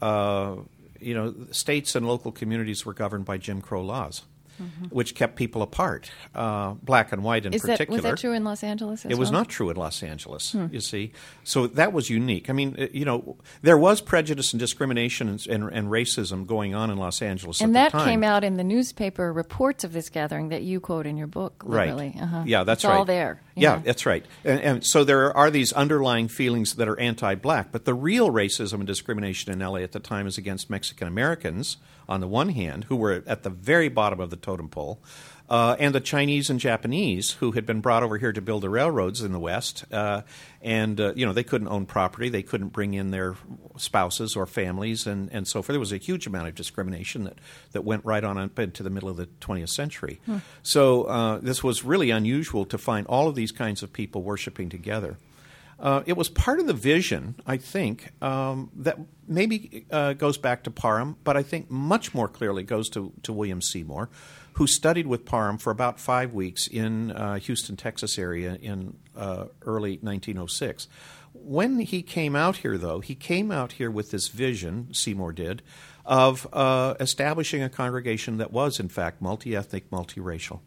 [0.00, 0.56] uh,
[1.00, 4.22] you know, states and local communities were governed by Jim Crow laws
[4.62, 4.84] mm-hmm.
[4.86, 8.00] which kept people apart, uh, black and white in Is particular.
[8.00, 9.04] That, was that true in Los Angeles?
[9.04, 10.52] it was not true in Los Angeles.
[10.52, 10.66] Hmm.
[10.70, 11.12] You see,
[11.44, 12.50] so that was unique.
[12.50, 16.74] I mean, uh, you know, there was prejudice and discrimination and, and, and racism going
[16.74, 20.48] on in Los Angeles, and that came out in the newspaper reports of this gathering
[20.50, 21.62] that you quote in your book.
[21.64, 22.12] Literally.
[22.14, 22.22] Right.
[22.22, 22.42] Uh-huh.
[22.46, 22.98] Yeah, that's it's right.
[22.98, 23.40] All there.
[23.54, 24.24] Yeah, yeah that's right.
[24.44, 28.74] And, and, so there are these underlying feelings that are anti-black, but the real racism
[28.74, 31.76] and discrimination in LA at the time is against Mexican Americans
[32.08, 35.00] on the one hand, who were at the very bottom of the totem pole,
[35.52, 38.70] uh, and the Chinese and Japanese who had been brought over here to build the
[38.70, 39.84] railroads in the West.
[39.92, 40.22] Uh,
[40.62, 42.30] and, uh, you know, they couldn't own property.
[42.30, 43.36] They couldn't bring in their
[43.76, 45.74] spouses or families and, and so forth.
[45.74, 47.36] There was a huge amount of discrimination that,
[47.72, 50.20] that went right on up into the middle of the 20th century.
[50.24, 50.38] Hmm.
[50.62, 54.70] So uh, this was really unusual to find all of these kinds of people worshiping
[54.70, 55.18] together.
[55.78, 60.62] Uh, it was part of the vision, I think, um, that maybe uh, goes back
[60.64, 64.08] to Parham, but I think much more clearly goes to, to William Seymour,
[64.54, 69.46] who studied with Parham for about five weeks in uh, Houston, Texas area in uh,
[69.62, 70.88] early 1906.
[71.34, 75.62] When he came out here, though, he came out here with this vision, Seymour did,
[76.04, 80.60] of uh, establishing a congregation that was, in fact, multi ethnic, multiracial.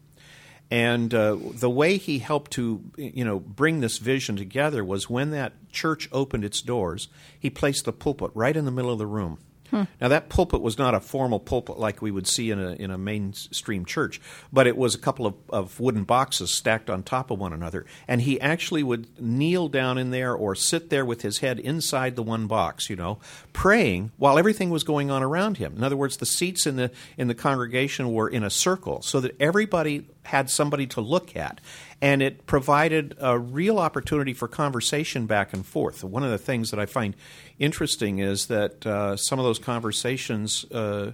[0.70, 5.30] And uh, the way he helped to, you know, bring this vision together was when
[5.30, 9.06] that church opened its doors, he placed the pulpit right in the middle of the
[9.06, 9.38] room.
[9.70, 9.82] Hmm.
[10.00, 12.90] Now that pulpit was not a formal pulpit like we would see in a in
[12.90, 14.20] a mainstream church,
[14.52, 17.86] but it was a couple of, of wooden boxes stacked on top of one another,
[18.06, 22.16] and he actually would kneel down in there or sit there with his head inside
[22.16, 23.18] the one box, you know,
[23.52, 25.74] praying while everything was going on around him.
[25.76, 29.20] In other words, the seats in the in the congregation were in a circle so
[29.20, 31.60] that everybody had somebody to look at
[32.00, 36.04] and it provided a real opportunity for conversation back and forth.
[36.04, 37.16] One of the things that I find
[37.58, 41.12] interesting is that uh, some of those conversations uh,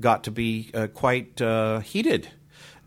[0.00, 2.28] got to be uh, quite uh, heated.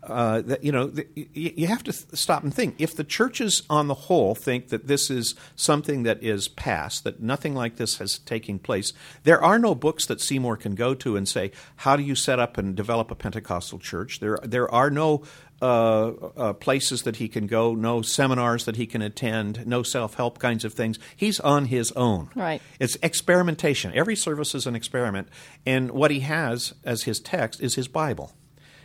[0.00, 2.76] Uh, that you know, the, you have to th- stop and think.
[2.78, 7.20] If the churches, on the whole, think that this is something that is past, that
[7.20, 8.92] nothing like this has taken place,
[9.24, 12.38] there are no books that Seymour can go to and say, "How do you set
[12.38, 15.24] up and develop a Pentecostal church?" There, there are no
[15.60, 20.14] uh, uh, places that he can go, no seminars that he can attend, no self
[20.14, 20.98] help kinds of things.
[21.16, 22.30] He's on his own.
[22.34, 22.62] Right.
[22.78, 23.92] It's experimentation.
[23.94, 25.28] Every service is an experiment.
[25.66, 28.32] And what he has as his text is his Bible.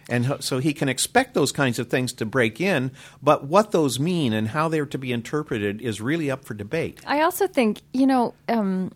[0.09, 3.99] And so he can expect those kinds of things to break in, but what those
[3.99, 6.99] mean and how they're to be interpreted is really up for debate.
[7.05, 8.91] I also think, you know, um,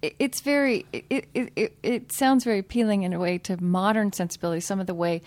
[0.00, 4.64] it's very, it, it, it, it sounds very appealing in a way to modern sensibilities,
[4.64, 5.22] some of the way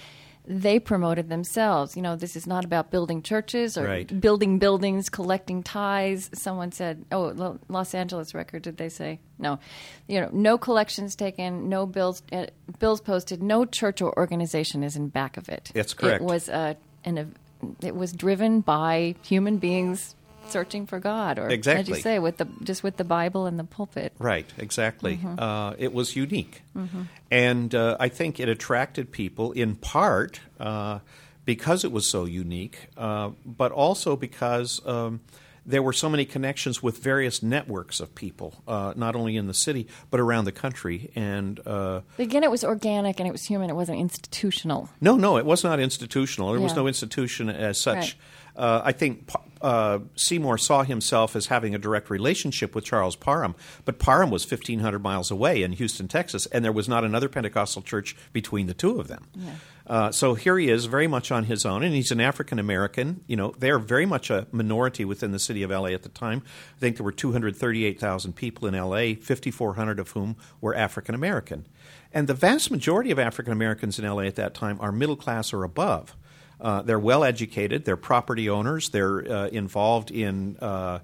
[0.50, 1.96] they promoted themselves.
[1.96, 4.20] You know, this is not about building churches or right.
[4.20, 6.30] building buildings, collecting ties.
[6.34, 9.60] Someone said, "Oh, Los Angeles Record." Did they say no?
[10.08, 12.48] You know, no collections taken, no bills uh,
[12.80, 15.72] bills posted, no church or organization is in back of it.
[15.74, 16.22] That's correct.
[16.22, 16.74] It was uh,
[17.06, 17.36] an
[17.84, 20.16] it was driven by human beings
[20.50, 21.82] searching for God, or exactly.
[21.82, 24.14] as you say, with the just with the Bible and the pulpit.
[24.20, 25.18] Right, exactly.
[25.18, 25.40] Mm-hmm.
[25.40, 27.04] Uh, it was unique, mm-hmm.
[27.32, 31.00] and uh, I think it attracted people in part uh,
[31.46, 34.86] because it was so unique, uh, but also because.
[34.86, 35.22] Um,
[35.70, 39.54] there were so many connections with various networks of people, uh, not only in the
[39.54, 41.12] city but around the country.
[41.16, 43.70] And uh, again, it was organic and it was human.
[43.70, 44.90] It wasn't institutional.
[45.00, 46.50] No, no, it was not institutional.
[46.50, 46.64] There yeah.
[46.64, 47.96] was no institution as such.
[47.96, 48.16] Right.
[48.56, 49.30] Uh, I think
[49.62, 54.50] uh, Seymour saw himself as having a direct relationship with Charles Parham, but Parham was
[54.50, 58.74] 1,500 miles away in Houston, Texas, and there was not another Pentecostal church between the
[58.74, 59.28] two of them.
[59.36, 59.52] Yeah.
[59.90, 63.24] Uh, so here he is, very much on his own, and he's an African American.
[63.26, 66.10] You know, they are very much a minority within the city of LA at the
[66.10, 66.44] time.
[66.78, 71.66] I think there were 238,000 people in LA, 5,400 of whom were African American.
[72.14, 75.54] And the vast majority of African Americans in LA at that time are middle class
[75.54, 76.16] or above.
[76.60, 77.86] Uh, they're well educated.
[77.86, 78.90] They're property owners.
[78.90, 81.00] They're uh, involved in uh,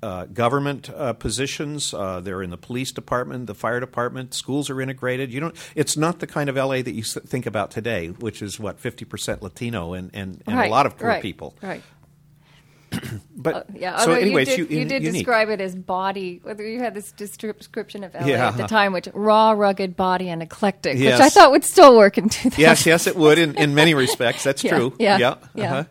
[0.00, 1.92] uh government uh, positions.
[1.92, 4.34] Uh, they're in the police department, the fire department.
[4.34, 5.32] Schools are integrated.
[5.32, 5.56] You don't.
[5.74, 9.04] It's not the kind of LA that you think about today, which is what fifty
[9.04, 11.56] percent Latino and and, and right, a lot of poor right, people.
[11.62, 11.82] Right.
[13.36, 16.40] but uh, yeah, so anyways, you did, you, you did describe it as body.
[16.42, 18.48] Whether you had this description of LA Yeah.
[18.48, 21.18] at the time, which raw, rugged body and eclectic, Yes.
[21.18, 22.58] which I thought would still work in 2000.
[22.60, 24.44] Yes, yes, it would in, in many respects.
[24.44, 24.94] That's Yeah, true.
[24.98, 25.28] yeah, yeah.
[25.64, 25.84] uh-huh.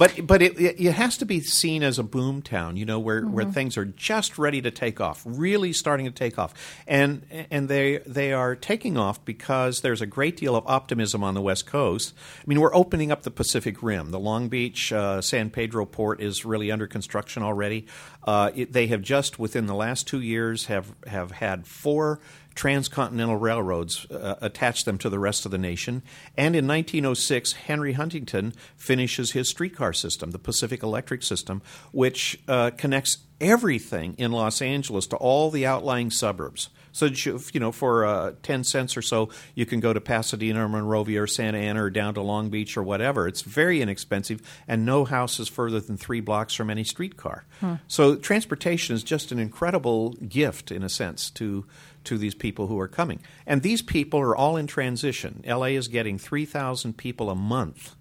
[0.00, 2.98] But but it, it, it has to be seen as a boom town, you know,
[2.98, 3.52] where, where Mm-hmm.
[3.52, 6.54] things are just ready to take off, really starting to take off,
[6.86, 11.34] and and they they are taking off because there's a great deal of optimism on
[11.34, 12.14] the West Coast.
[12.38, 14.10] I mean, we're opening up the Pacific Rim.
[14.10, 17.86] The Long Beach uh, San Pedro port is really under construction already.
[18.24, 22.20] Uh, it, they have just within the last two years have have had four
[22.54, 26.02] transcontinental railroads uh, attach them to the rest of the nation.
[26.36, 32.70] And in 1906, Henry Huntington finishes his streetcar system, the Pacific Electric System, which uh,
[32.76, 36.68] connects everything in Los Angeles to all the outlying suburbs.
[36.92, 40.64] So, you you know, for uh, 10 cents or so, you can go to Pasadena
[40.64, 43.28] or Monrovia or Santa Ana or down to Long Beach or whatever.
[43.28, 47.44] It's very inexpensive, and no house is further than three blocks from any streetcar.
[47.86, 51.64] So, transportation is just an incredible gift, in a sense, to
[52.04, 53.20] to these people who are coming.
[53.46, 55.42] And these people are all in transition.
[55.46, 57.94] LA is getting 3,000 people a month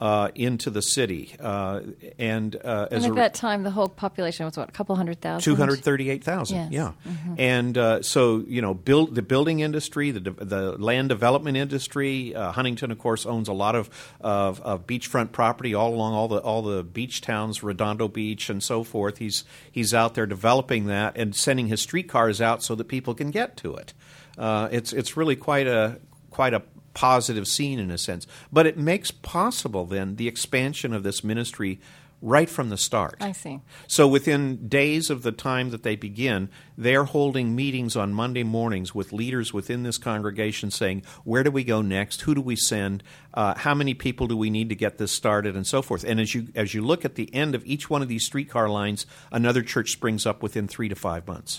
[0.00, 1.36] uh, into the city.
[1.38, 1.82] Uh,
[2.18, 5.20] and uh, And at a, that time, the whole population was what, a couple hundred
[5.20, 5.54] thousand?
[5.54, 6.56] 238,000.
[6.56, 6.72] Yes.
[6.72, 7.12] Yeah.
[7.36, 12.34] And uh, so, you know, build the building industry, the de- the land development industry,
[12.34, 13.90] uh, Huntington of course owns a lot of,
[14.22, 18.62] of of beachfront property all along all the all the beach towns, Redondo Beach and
[18.62, 19.18] so forth.
[19.18, 23.30] He's he's out there developing that and sending his streetcars out so that people can
[23.30, 23.92] get to it.
[24.38, 25.98] Uh, it's it's really quite a
[26.30, 26.62] quite a
[26.94, 31.80] positive scene in a sense, but it makes possible then the expansion of this ministry
[32.22, 33.16] right from the start.
[33.20, 33.60] I see.
[33.86, 38.94] So within days of the time that they begin, they're holding meetings on Monday mornings
[38.94, 42.20] with leaders within this congregation saying, where do we go next?
[42.22, 43.02] Who do we send?
[43.32, 45.56] Uh, how many people do we need to get this started?
[45.56, 46.04] And so forth.
[46.04, 48.68] And as you, as you look at the end of each one of these streetcar
[48.68, 51.58] lines, another church springs up within three to five months.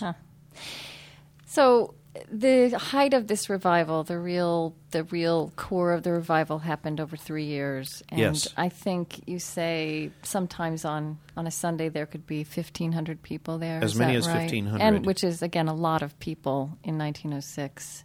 [1.46, 1.94] So
[2.30, 7.16] the height of this revival, the real the real core of the revival happened over
[7.16, 8.02] three years.
[8.10, 8.48] And Yes.
[8.56, 13.56] I think you say sometimes on, on a Sunday there could be fifteen hundred people
[13.58, 13.82] there.
[13.82, 14.50] As many as right?
[14.52, 14.80] 1,500.
[14.84, 18.04] And which is again a lot of people in nineteen oh six.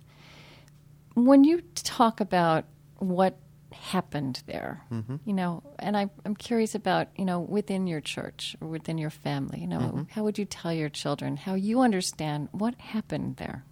[1.15, 2.65] When you talk about
[3.00, 3.38] what
[3.74, 5.15] happened there, Mm-hmm.
[5.26, 9.10] you know, and I, I'm curious about, you know, within your church or within your
[9.10, 10.02] family, you know, Mm-hmm.
[10.12, 13.65] how would you tell your children how you understand what happened there?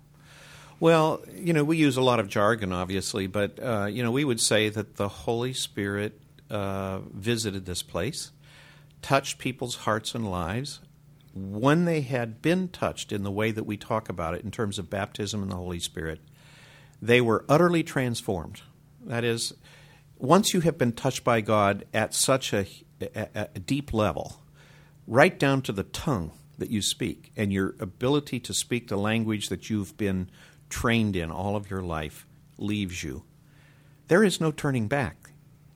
[0.79, 4.25] Well, you know, we use a lot of jargon, obviously, but uh, you know, we
[4.25, 8.31] would say that the Holy Spirit uh, visited this place,
[9.01, 10.81] touched people's hearts and lives.
[11.33, 14.77] When they had been touched in the way that we talk about it, in terms
[14.77, 16.19] of baptism and the Holy Spirit,
[17.01, 18.61] they were utterly transformed.
[19.05, 19.53] That is,
[20.17, 22.65] once you have been touched by God at such a,
[23.01, 24.41] a, a deep level,
[25.07, 29.49] right down to the tongue that you speak and your ability to speak the language
[29.49, 30.29] that you've been
[30.69, 32.25] trained in all of your life
[32.57, 33.23] leaves you.
[34.07, 35.31] There is no turning back.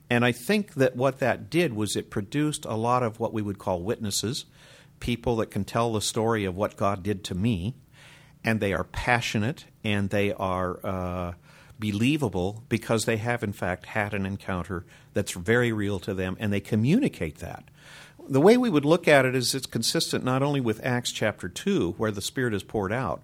[0.08, 3.42] And I think that what that did was it produced a lot of what we
[3.42, 4.44] would call witnesses,
[4.98, 7.74] people that can tell the story of what God did to me,
[8.42, 11.32] and they are passionate and they are uh,
[11.78, 16.52] believable because they have, in fact, had an encounter that's very real to them, and
[16.52, 17.64] they communicate that.
[18.28, 21.48] The way we would look at it is it's consistent not only with Acts chapter
[21.48, 23.22] 2, where the Spirit is poured out,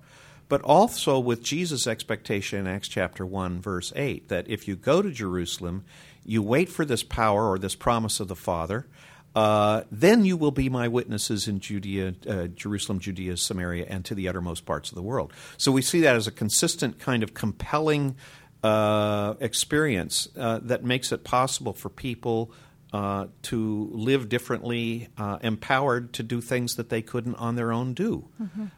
[0.48, 5.02] but also with Jesus' expectation in Acts chapter 1, verse 8, that if you go
[5.02, 5.84] to Jerusalem,
[6.24, 8.86] you wait for this power or this promise of the Father,
[9.34, 14.14] uh, then you will be my witnesses in Judea, uh, Jerusalem, Judea, Samaria, and to
[14.14, 15.32] the uttermost parts of the world.
[15.58, 18.16] So we see that as a consistent kind of compelling
[18.62, 22.50] uh, experience uh, that makes it possible for people
[22.92, 27.94] uh, to live differently, uh, empowered to do things that they couldn't on their own
[27.94, 28.28] do,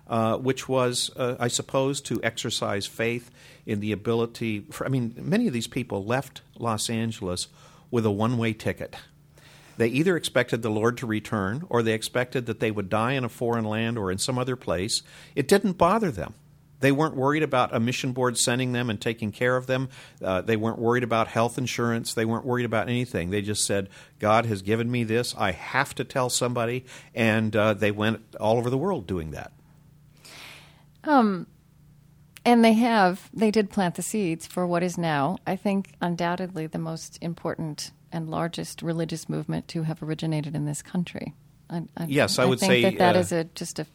[0.06, 3.30] uh, which was, uh, I suppose, to exercise faith
[3.66, 4.64] in the ability.
[4.70, 7.48] For, I mean, many of these people left Los Angeles
[7.90, 8.96] with a one way ticket.
[9.76, 13.24] They either expected the Lord to return or they expected that they would die in
[13.24, 15.02] a foreign land or in some other place.
[15.36, 16.34] It didn't bother them.
[16.80, 19.88] They weren't worried about a mission board sending them and taking care of them.
[20.22, 22.14] Uh, they weren't worried about health insurance.
[22.14, 23.30] They weren't worried about anything.
[23.30, 23.88] They just said,
[24.18, 25.34] God has given me this.
[25.36, 26.84] I have to tell somebody.
[27.14, 29.52] And uh, they went all over the world doing that.
[31.04, 31.46] Um,
[32.44, 36.66] And they have, they did plant the seeds for what is now, I think, undoubtedly
[36.66, 41.34] the most important and largest religious movement to have originated in this country.
[41.68, 43.86] I, I, Yes, I would think say, that that uh, is a just a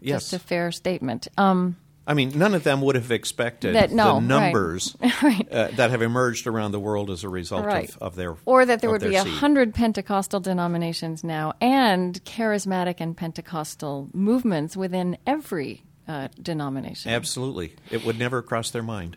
[0.00, 0.22] yes.
[0.22, 1.28] just a fair statement.
[1.38, 1.76] Um,
[2.06, 5.46] I mean, none of them would have expected That- no, the numbers Right.
[5.52, 7.88] uh, that have emerged around the world as a result Right.
[7.90, 12.96] of, of their or that there would be a hundred Pentecostal denominations now, and charismatic
[12.98, 17.12] and Pentecostal movements within every uh, denomination.
[17.12, 19.16] Absolutely, it would never cross their mind.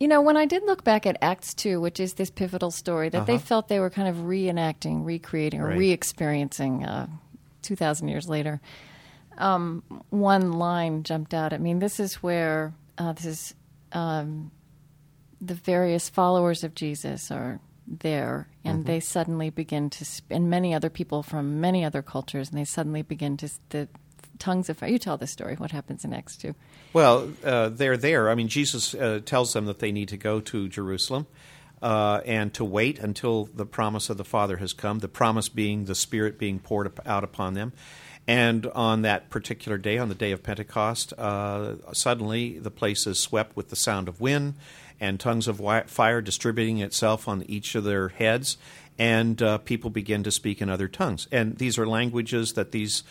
[0.00, 3.08] You know, when I did look back at Acts 2, which is this pivotal story
[3.10, 3.44] that they Uh-huh.
[3.44, 7.06] felt they were kind of reenacting, recreating, or re experiencing uh,
[7.62, 8.60] 2,000 years later,
[9.38, 11.74] um, one line jumped out at me.
[11.74, 13.54] This is where uh, this is
[13.92, 14.50] um,
[15.40, 18.86] the various followers of Jesus are there, and Mm-hmm.
[18.86, 22.64] they suddenly begin to, sp- and many other people from many other cultures, and they
[22.64, 23.88] suddenly begin to, the
[24.38, 24.88] tongues of fire.
[24.88, 25.54] You tell the story.
[25.56, 26.54] What happens next, too?
[26.92, 28.30] Well, uh, they're there.
[28.30, 31.26] I mean, Jesus uh, tells them that they need to go to Jerusalem
[31.82, 35.84] uh, and to wait until the promise of the Father has come, the promise being
[35.84, 37.72] the Spirit being poured out upon them.
[38.26, 43.18] And on that particular day, on the day of Pentecost, uh, suddenly the place is
[43.18, 44.54] swept with the sound of wind
[45.00, 48.56] and tongues of fire distributing itself on each of their heads,
[48.98, 51.26] and uh, people begin to speak in other tongues.
[51.32, 53.02] And these are languages that these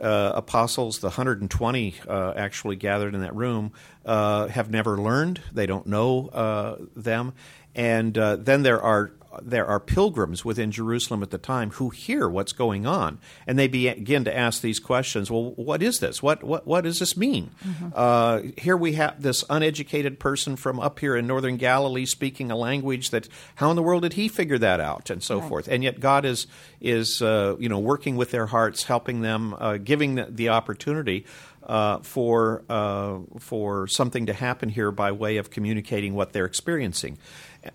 [0.00, 3.72] uh, apostles, the 120 uh, actually gathered in that room,
[4.06, 5.40] uh, have never learned.
[5.52, 7.34] They don't know uh, them.
[7.74, 12.28] And uh, then there are there are pilgrims within Jerusalem at the time who hear
[12.28, 15.30] what's going on, and they begin to ask these questions.
[15.30, 16.22] Well, what is this?
[16.22, 17.50] What what what does this mean?
[17.94, 22.56] Uh, here we have this uneducated person from up here in northern Galilee speaking a
[22.56, 25.48] language that how in the world did he figure that out, and so Right.
[25.48, 25.68] forth.
[25.68, 26.46] And yet God is
[26.80, 31.24] is uh, you know working with their hearts, helping them, uh, giving the, the opportunity.
[31.64, 37.16] Uh, for uh, for something to happen here by way of communicating what they're experiencing,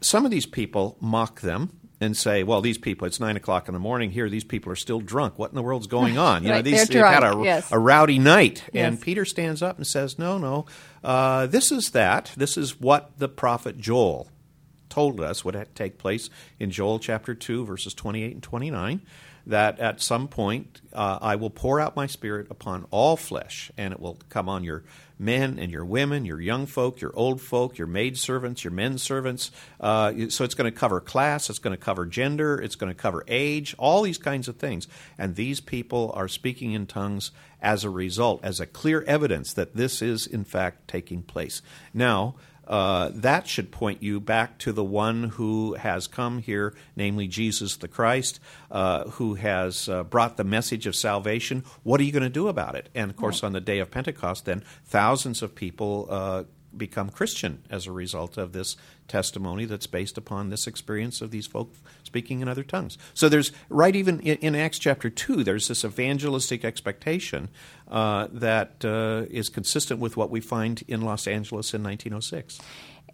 [0.02, 3.74] some of these people mock them and say, "Well, these people, it's nine o'clock in
[3.74, 4.30] the morning here.
[4.30, 5.40] These people are still drunk.
[5.40, 6.44] What in the world's going on?
[6.44, 7.72] You know, these they've had a, yes.
[7.72, 10.66] a rowdy night." And Peter stands up and says, "No, no,
[11.04, 12.32] uh, this is that.
[12.38, 14.30] This is what the prophet Joel
[14.90, 16.30] told us would take place
[16.60, 19.02] in Joel chapter 2, verses 28 and 29,
[19.46, 23.94] that at some point uh, I will pour out my spirit upon all flesh, and
[23.94, 24.84] it will come on your
[25.20, 28.98] men and your women, your young folk, your old folk, your maid servants, your men
[28.98, 29.52] servants.
[29.80, 33.00] Uh, so it's going to cover class, it's going to cover gender, it's going to
[33.00, 34.88] cover age, all these kinds of things.
[35.18, 39.76] And these people are speaking in tongues as a result, as a clear evidence that
[39.76, 41.62] this is in fact taking place.
[41.94, 42.36] Now,
[42.68, 47.78] uh, that should point you back to the one who has come here, namely Jesus
[47.78, 48.40] the Christ,
[48.70, 51.64] uh, who has uh, brought the message of salvation.
[51.84, 52.90] What are you going to do about it?
[52.94, 56.44] And of course, on the day of Pentecost, then thousands of people uh,
[56.78, 61.48] become Christian as a result of this testimony that's based upon this experience of these
[61.48, 61.74] folk
[62.04, 62.98] speaking in other tongues.
[63.14, 67.50] So there's right even in, in Acts chapter two, there's this evangelistic expectation
[67.90, 72.60] uh, that uh, is consistent with what we find in Los Angeles in 1906.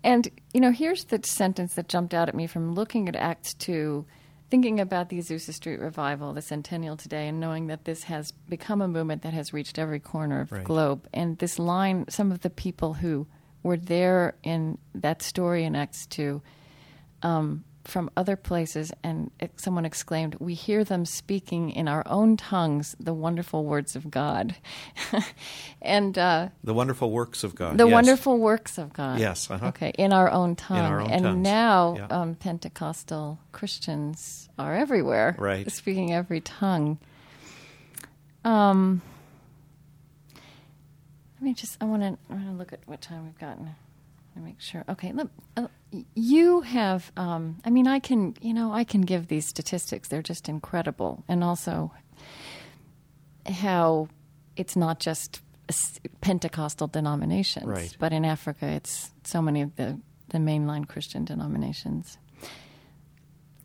[0.04, 3.54] And, you know, here's the sentence that jumped out at me from looking at Acts
[3.54, 4.06] 2,
[4.50, 8.82] thinking about the Azusa Street revival, the centennial today, and knowing that this has become
[8.82, 10.60] a movement that has reached every corner of Right.
[10.60, 11.08] the globe.
[11.14, 13.28] And this line, some of the people who
[13.64, 16.42] were there in that story in Acts 2
[17.24, 22.38] um, from other places, and it, someone exclaimed, We hear them speaking in our own
[22.38, 24.56] tongues the wonderful words of God.
[25.82, 27.78] and, uh, The wonderful works of God.
[27.78, 27.92] the yes.
[27.94, 29.20] wonderful works of God.
[29.20, 29.68] Yes, uh-huh.
[29.68, 30.78] Okay, in our own tongue.
[30.80, 31.44] our own and tongues.
[31.44, 32.08] now Yeah.
[32.22, 35.70] um, Pentecostal Christians are everywhere, Right.
[35.70, 37.00] speaking every tongue.
[38.46, 39.02] Um,
[41.44, 41.78] let me just.
[41.82, 42.18] I want to.
[42.30, 43.76] I want to look at what time we've gotten.
[44.34, 44.84] To make sure.
[44.88, 45.68] Okay, look, uh,
[46.16, 47.12] you have.
[47.18, 48.36] Um, I mean, I can.
[48.40, 50.08] You know, I can give these statistics.
[50.08, 51.92] They're just incredible, and also
[53.46, 54.08] how
[54.56, 55.42] it's not just
[56.22, 57.96] Pentecostal denominations, Right.
[58.00, 62.18] but in Africa, it's so many of the, the mainline Christian denominations.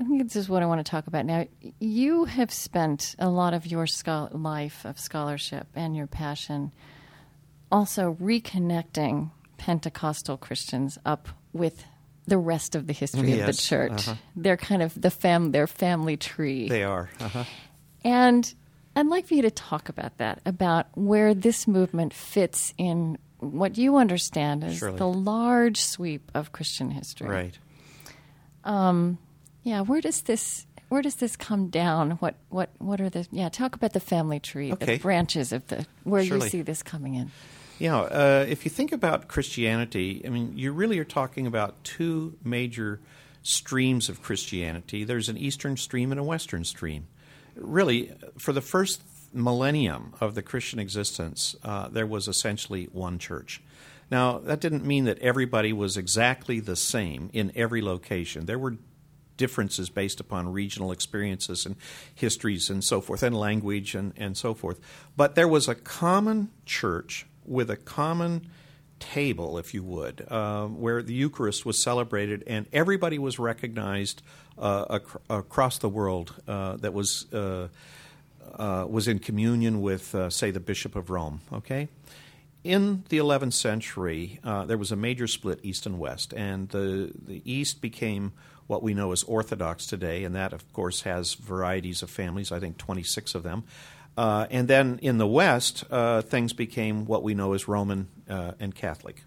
[0.00, 1.46] I think this is what I want to talk about now.
[1.80, 6.72] You have spent a lot of your schol- life of scholarship and your passion
[7.70, 11.84] also reconnecting Pentecostal Christians up with
[12.26, 14.06] the rest of the history of the church.
[14.08, 14.14] uh-huh.
[14.36, 16.68] They're kind of the fam- their family tree.
[16.68, 17.08] They are.
[17.20, 17.44] Uh-huh.
[18.04, 18.52] And
[18.94, 23.78] I'd like for you to talk about that, about where this movement fits in what
[23.78, 24.98] you understand as Surely.
[24.98, 27.28] the large sweep of Christian history.
[27.28, 27.58] Right.
[28.64, 32.12] Yeah, where does this where does this come down?
[32.12, 33.48] What what what are the yeah?
[33.48, 34.96] Talk about the family tree, Okay.
[34.96, 36.46] the branches of the where Surely.
[36.46, 37.30] you see this coming in.
[37.78, 42.36] Yeah, uh, if you think about Christianity, I mean, you really are talking about two
[42.42, 42.98] major
[43.42, 45.04] streams of Christianity.
[45.04, 47.06] There's an Eastern stream and a Western stream.
[47.54, 49.02] Really, for the first
[49.32, 53.62] millennium of the Christian existence, uh, there was essentially one church.
[54.10, 58.46] Now, that didn't mean that everybody was exactly the same in every location.
[58.46, 58.76] There were
[59.36, 61.76] differences based upon regional experiences and
[62.12, 64.80] histories and so forth, and language and, and so forth.
[65.16, 68.48] But there was a common church with a common
[69.00, 74.22] table, if you would, uh, where the Eucharist was celebrated and everybody was recognized
[74.58, 77.68] uh, ac- across the world uh, that was uh,
[78.58, 81.40] uh, was in communion with, uh, say, the Bishop of Rome.
[81.52, 81.88] Okay,
[82.64, 87.42] in the 11th century, there was a major split east and west, and the the
[87.44, 88.32] East became
[88.66, 92.52] what we know as Orthodox today, and that, of course, has varieties of families.
[92.52, 93.64] I think 26 of them.
[94.18, 98.50] Uh, and then in the West, uh, things became what we know as Roman uh,
[98.58, 99.22] and Catholic.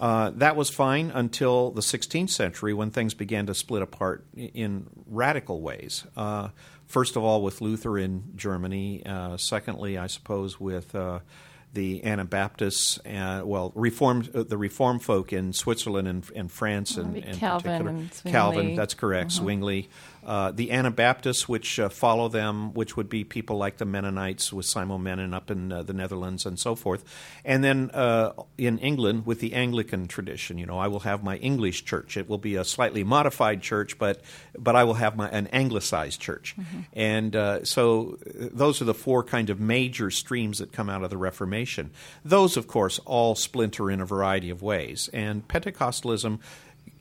[0.00, 4.86] Uh, that was fine until the 16th century when things began to split apart in
[5.08, 6.04] radical ways.
[6.16, 6.50] Uh,
[6.86, 9.04] first of all, with Luther in Germany.
[9.04, 10.94] Uh, secondly, I suppose, with
[11.72, 17.16] the Anabaptists, uh, well, reformed uh, the Reform folk in Switzerland and, and France, and,
[17.16, 18.74] and Calvin and Calvin.
[18.74, 19.32] That's correct.
[19.32, 19.44] Uh-huh.
[19.44, 19.88] Zwingli,
[20.24, 24.66] uh, the Anabaptists, which uh, follow them, which would be people like the Mennonites with
[24.66, 27.04] Simon Menon up in uh, the Netherlands and so forth,
[27.44, 30.58] and then uh, in England with the Anglican tradition.
[30.58, 32.16] You know, I will have my English church.
[32.16, 34.20] It will be a slightly modified church, but
[34.56, 36.80] but I will have my an anglicized church, mm-hmm.
[36.92, 41.10] and uh, so those are the four kind of major streams that come out of
[41.10, 41.90] the Reformation.
[42.24, 46.38] Those, of course, all splinter in a variety of ways, and Pentecostalism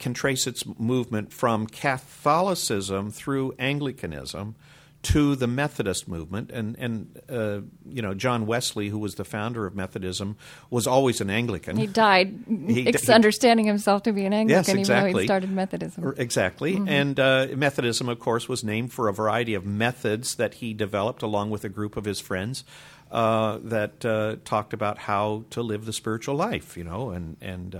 [0.01, 4.55] can trace its movement from Catholicism through Anglicanism
[5.03, 9.65] to the Methodist movement, and and uh, you know John Wesley, who was the founder
[9.65, 10.37] of Methodism,
[10.69, 11.77] was always an Anglican.
[11.77, 12.33] He died
[12.67, 15.09] he, ex- he, understanding himself to be an Anglican, yes, exactly.
[15.09, 16.13] even though he started Methodism.
[16.17, 16.89] Exactly, mm-hmm.
[16.89, 21.21] and uh, Methodism, of course, was named for a variety of methods that he developed
[21.21, 22.63] along with a group of his friends.
[23.11, 27.75] Uh, that uh, talked about how to live the spiritual life, you know, and and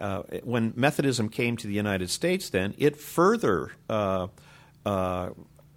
[0.00, 4.28] uh, when Methodism came to the United States, then it further uh,
[4.86, 5.30] uh,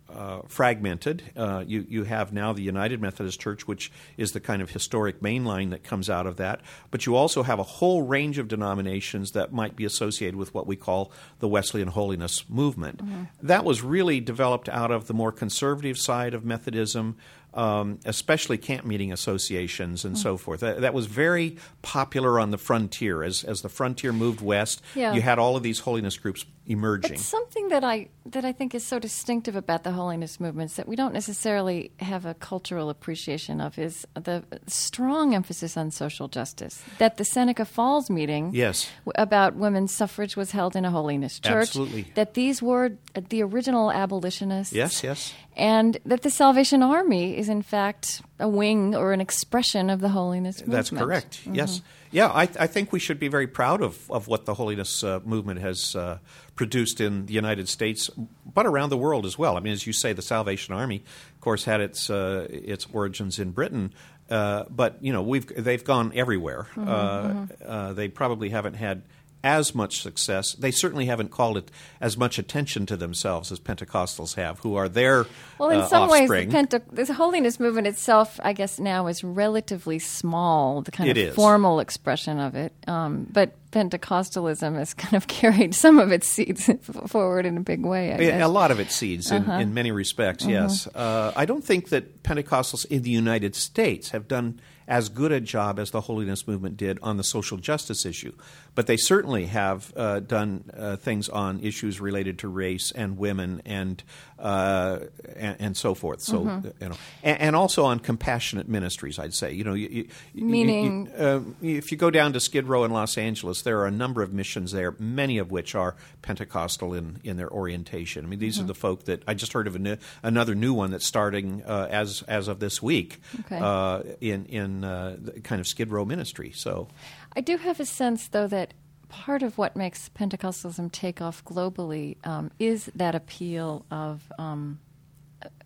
[0.09, 1.23] uh fragmented.
[1.35, 5.21] Uh, you, you have now the United Methodist Church, which is the kind of historic
[5.21, 6.61] mainline that comes out of that.
[6.91, 10.67] But you also have a whole range of denominations that might be associated with what
[10.67, 13.03] we call the Wesleyan Holiness movement.
[13.03, 13.23] Mm-hmm.
[13.41, 17.17] That was really developed out of the more conservative side of Methodism
[17.53, 20.21] um, especially camp meeting associations and mm-hmm.
[20.21, 20.61] so forth.
[20.61, 23.23] That, that, was very popular on the frontier.
[23.23, 25.13] As, as the frontier moved west, yeah.
[25.13, 27.13] you had all of these holiness groups emerging.
[27.13, 30.87] It's something that I that I think is so distinctive about the holiness movements that
[30.87, 36.81] we don't necessarily have a cultural appreciation of is the strong emphasis on social justice.
[36.99, 38.89] That the Seneca Falls meeting yes.
[39.15, 41.69] about women's suffrage was held in a holiness church.
[41.69, 42.11] Absolutely.
[42.15, 44.73] That these were the original abolitionists.
[44.73, 45.33] Yes, yes.
[45.55, 50.09] And that the Salvation Army is in fact a wing or an expression of the
[50.09, 50.71] holiness movement.
[50.71, 51.41] That's correct.
[51.41, 51.55] Mm-hmm.
[51.55, 51.81] Yes.
[52.11, 55.19] Yeah, I, I, think we should be very proud of, of what the holiness uh,
[55.25, 56.19] movement has uh,
[56.55, 58.09] produced in the United States,
[58.45, 59.57] but around the world as well.
[59.57, 63.39] I mean, as you say, the Salvation Army, of course, had its uh, its origins
[63.39, 63.93] in Britain,
[64.29, 66.67] uh, but you know, we've they've gone everywhere.
[66.75, 67.53] Mm-hmm, uh, mm-hmm.
[67.65, 69.01] Uh, they probably haven't had
[69.43, 70.53] as much success.
[70.53, 71.69] They certainly haven't called it
[71.99, 75.25] as much attention to themselves as Pentecostals have, who are their
[75.59, 76.49] well, in uh, some offspring.
[76.49, 80.81] ways, the, Pente- the holiness movement itself, I guess, now is relatively small.
[80.81, 81.35] The kind it of is.
[81.35, 86.69] formal expression of it, um, but Pentecostalism has kind of carried some of its seeds
[87.07, 88.13] forward in a big way.
[88.13, 88.43] I guess.
[88.43, 89.59] A lot of its seeds, in, uh-huh.
[89.59, 90.45] in many respects.
[90.45, 90.53] Uh-huh.
[90.53, 95.31] Yes, uh, I don't think that Pentecostals in the United States have done as good
[95.31, 98.33] a job as the holiness movement did on the social justice issue.
[98.75, 103.61] But they certainly have uh, done uh, things on issues related to race and women
[103.65, 104.03] and
[104.43, 104.99] uh,
[105.35, 106.21] and, and, so forth.
[106.21, 106.67] So mm-hmm.
[106.81, 109.17] you know, and, and, also on compassionate ministries.
[109.17, 112.67] I'd say you know, you, you, meaning you, uh, if you go down to Skid
[112.67, 115.95] Row in Los Angeles, there are a number of missions there, many of which are
[116.21, 118.25] Pentecostal in in their orientation.
[118.25, 118.65] I mean, these mm-hmm.
[118.65, 121.87] are the folk that I just heard of new, another new one that's starting uh,
[121.89, 123.59] as as of this week okay.
[123.61, 126.51] Uh, in in uh, kind of Skid Row ministry.
[126.53, 126.89] So
[127.35, 128.73] I do have a sense, though, that
[129.09, 134.79] part of what makes Pentecostalism take off globally um, is that appeal of um,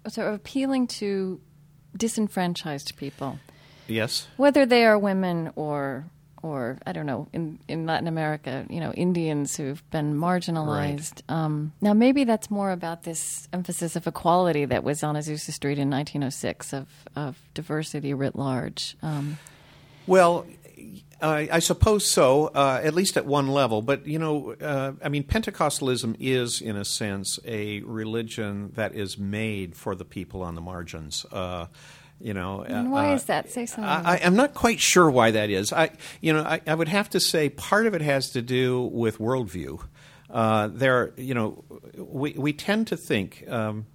[0.07, 1.39] sort of appealing to
[1.95, 3.39] disenfranchised people.
[3.87, 4.27] Yes.
[4.37, 6.05] Whether they are women or
[6.43, 11.21] or I don't know in in Latin America, you know, Indians who've been marginalized.
[11.29, 11.29] Right.
[11.29, 15.79] Um, now maybe that's more about this emphasis of equality that was on Azusa Street
[15.79, 18.97] in 1906 of of diversity writ large.
[19.01, 19.39] Um,
[20.05, 20.45] well,
[21.21, 23.81] I, I suppose so, uh, at least at one level.
[23.81, 29.17] But you know, uh, I mean, Pentecostalism is, in a sense, a religion that is
[29.17, 31.25] made for the people on the margins.
[31.31, 31.67] Uh,
[32.19, 33.49] you know, and why uh, is that?
[33.49, 33.83] Say something.
[33.83, 35.71] I, am not quite sure why that is.
[35.71, 38.81] I, you know, I, I, would have to say part of it has to do
[38.81, 39.83] with worldview.
[40.29, 41.63] Uh, there, you know,
[41.95, 43.43] we we tend to think.
[43.47, 43.87] Um,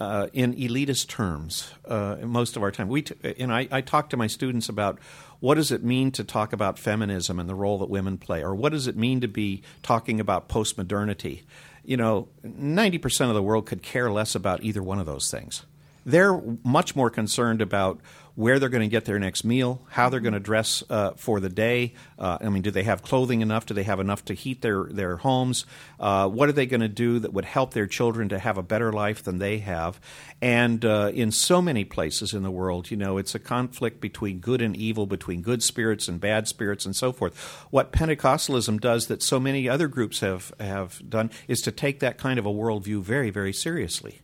[0.00, 4.16] uh, in elitist terms, most of our time, we t- and I, I talk to
[4.16, 4.98] my students about
[5.42, 8.54] what does it mean to talk about feminism and the role that women play, or
[8.54, 11.42] what does it mean to be talking about postmodernity?
[11.84, 15.66] You know, 90% of the world could care less about either one of those things.
[16.06, 18.00] They're much more concerned about
[18.34, 21.38] where they're going to get their next meal, how they're going to dress uh, for
[21.38, 21.92] the day.
[22.18, 23.66] Uh, I mean, do they have clothing enough?
[23.66, 25.66] Do they have enough to heat their, their homes?
[26.00, 28.62] Uh, what are they going to do that would help their children to have a
[28.62, 30.00] better life than they have?
[30.40, 34.38] And uh, in so many places in the world, you know, it's a conflict between
[34.38, 37.36] good and evil, between good spirits and bad spirits, and so forth.
[37.70, 42.18] What Pentecostalism does that so many other groups have, have done is to take that
[42.18, 44.20] kind of a worldview very, very seriously.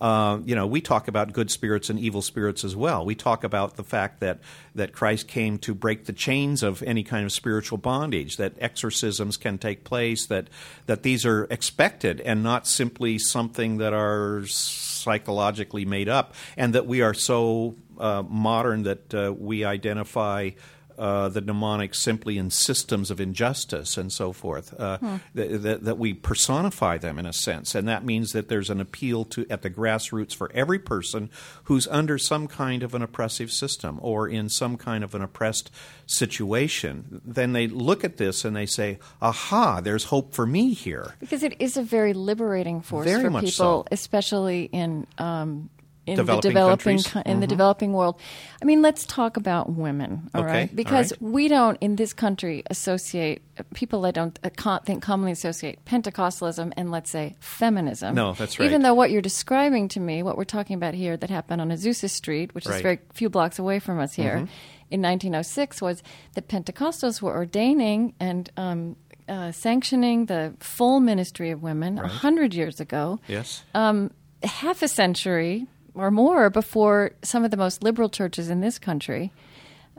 [0.00, 3.04] Uh, you know, we talk about good spirits and evil spirits as well.
[3.04, 4.40] We talk about the fact that,
[4.74, 9.36] that Christ came to break the chains of any kind of spiritual bondage, that exorcisms
[9.36, 10.48] can take place, that,
[10.86, 16.86] that these are expected and not simply something that are psychologically made up, and that
[16.86, 20.50] we are so uh, modern that uh, we identify
[20.98, 24.78] uh, the demonic simply in systems of injustice and so forth.
[24.78, 25.16] Uh, hmm.
[25.34, 28.80] th- th- that we personify them in a sense, and that means that there's an
[28.80, 31.30] appeal to at the grassroots for every person
[31.64, 35.70] who's under some kind of an oppressive system or in some kind of an oppressed
[36.06, 37.20] situation.
[37.24, 39.80] Then they look at this and they say, "Aha!
[39.80, 43.50] There's hope for me here." Because it is a very liberating force very for people,
[43.50, 43.84] so.
[43.90, 45.70] especially in um,
[46.06, 47.40] in developing the developing in mm-hmm.
[47.40, 48.18] the developing world.
[48.62, 50.50] I mean, let's talk about women, all okay.
[50.50, 50.76] right?
[50.76, 51.32] Because all right.
[51.32, 53.42] we don't in this country associate
[53.74, 58.14] people that don't uh, think commonly associate Pentecostalism and let's say feminism.
[58.14, 58.66] No, that's right.
[58.66, 61.70] Even though what you're describing to me, what we're talking about here, that happened on
[61.70, 62.76] Azusa Street, which right.
[62.76, 64.36] is very few blocks away from us here.
[64.36, 64.52] Mm-hmm.
[64.88, 66.00] In 1906, was
[66.34, 68.94] that Pentecostals were ordaining and um,
[69.28, 72.10] uh, sanctioning the full ministry of women a Right.
[72.10, 73.64] hundred years ago Yes.
[73.74, 74.12] um,
[74.44, 75.66] half a century
[75.96, 79.32] or more before some of the most liberal churches in this country.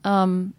[0.03, 0.53] Um,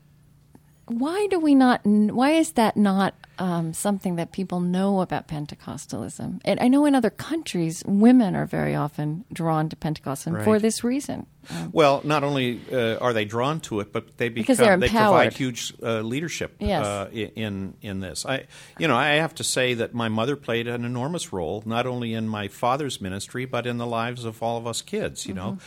[0.88, 1.80] why do we not?
[1.84, 6.40] Why is that not um, something that people know about Pentecostalism?
[6.44, 10.82] And I know in other countries, women are very often drawn to Pentecostalism for this
[10.84, 11.26] reason.
[11.72, 14.90] Well, not only uh, are they drawn to it, but they become empowered.
[14.90, 16.84] provide huge uh, leadership Yes.
[16.84, 18.26] uh, in in this.
[18.26, 18.46] I
[18.78, 22.12] you know I have to say that my mother played an enormous role not only
[22.12, 25.26] in my father's ministry but in the lives of all of us kids.
[25.26, 25.58] You know.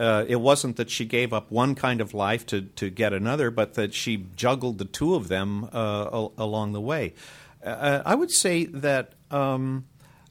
[0.00, 3.50] Uh, it wasn't that she gave up one kind of life to, to get another,
[3.50, 7.12] but that she juggled the two of them uh, al- along the way.
[7.62, 9.84] Uh, I would say that um,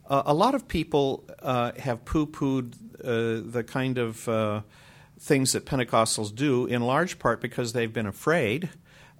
[0.09, 4.61] a lot of people uh, have poo pooed uh, the kind of uh,
[5.19, 8.69] things that Pentecostals do, in large part because they've been afraid.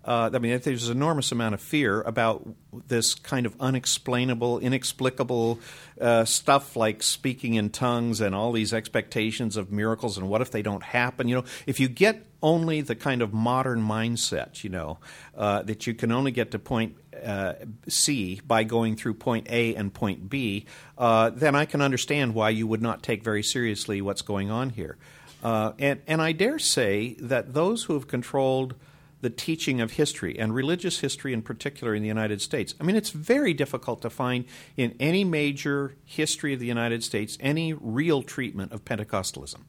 [0.10, 2.44] Uh, I mean, there's an enormous amount of fear about
[2.88, 5.60] this kind of unexplainable, inexplicable
[6.02, 10.50] uh, stuff like speaking in tongues and all these expectations of miracles and what if
[10.50, 11.28] they don't happen.
[11.28, 14.98] You know, if you get only the kind of modern mindset, you know,
[15.38, 17.54] uh, that you can only get to point uh,
[17.88, 20.66] C by going through point A and point B,
[20.98, 24.72] uh, then I can understand why you would not take very seriously what's going on
[24.72, 24.98] here.
[25.44, 28.74] Uh, and, and I dare say that those who have controlled
[29.22, 32.74] the teaching of history and religious history in particular in the United States.
[32.80, 34.46] I mean, it's very difficult to find
[34.78, 39.60] in any major history of the United States any real treatment of Pentecostalism.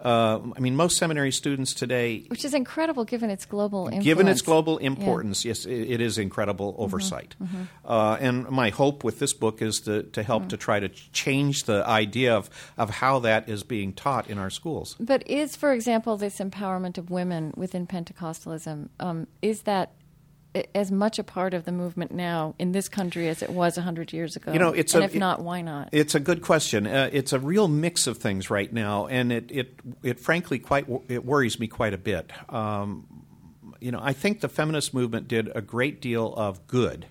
[0.00, 4.04] Uh, I mean, most seminary students today Which is incredible given its global influence.
[4.04, 7.34] Given its global importance, yes, it, it is incredible oversight.
[7.84, 11.64] Uh, and my hope with this book is to, to help to try to change
[11.64, 14.96] the idea of, of how that is being taught in our schools.
[14.98, 19.92] But is, for example, this empowerment of women within Pentecostalism, um, is that
[20.74, 24.12] as much a part of the movement now in this country as it was 100
[24.12, 24.52] years ago?
[24.52, 25.88] You know, it's and a- if not, why not?
[25.92, 26.86] It's a good question.
[26.86, 30.86] Uh, it's a real mix of things right now, and it, it, it frankly quite
[31.08, 32.30] it worries me quite a bit.
[32.52, 33.06] Um,
[33.80, 37.06] you know, I think the feminist movement did a great deal of good,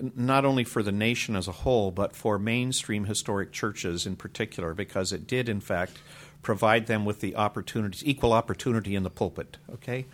[0.00, 4.72] not only for the nation as a whole, but for mainstream historic churches in particular,
[4.72, 5.98] because it did, in fact,
[6.42, 9.58] provide them with the opportunities, equal opportunity in the pulpit.
[9.74, 10.06] Okay,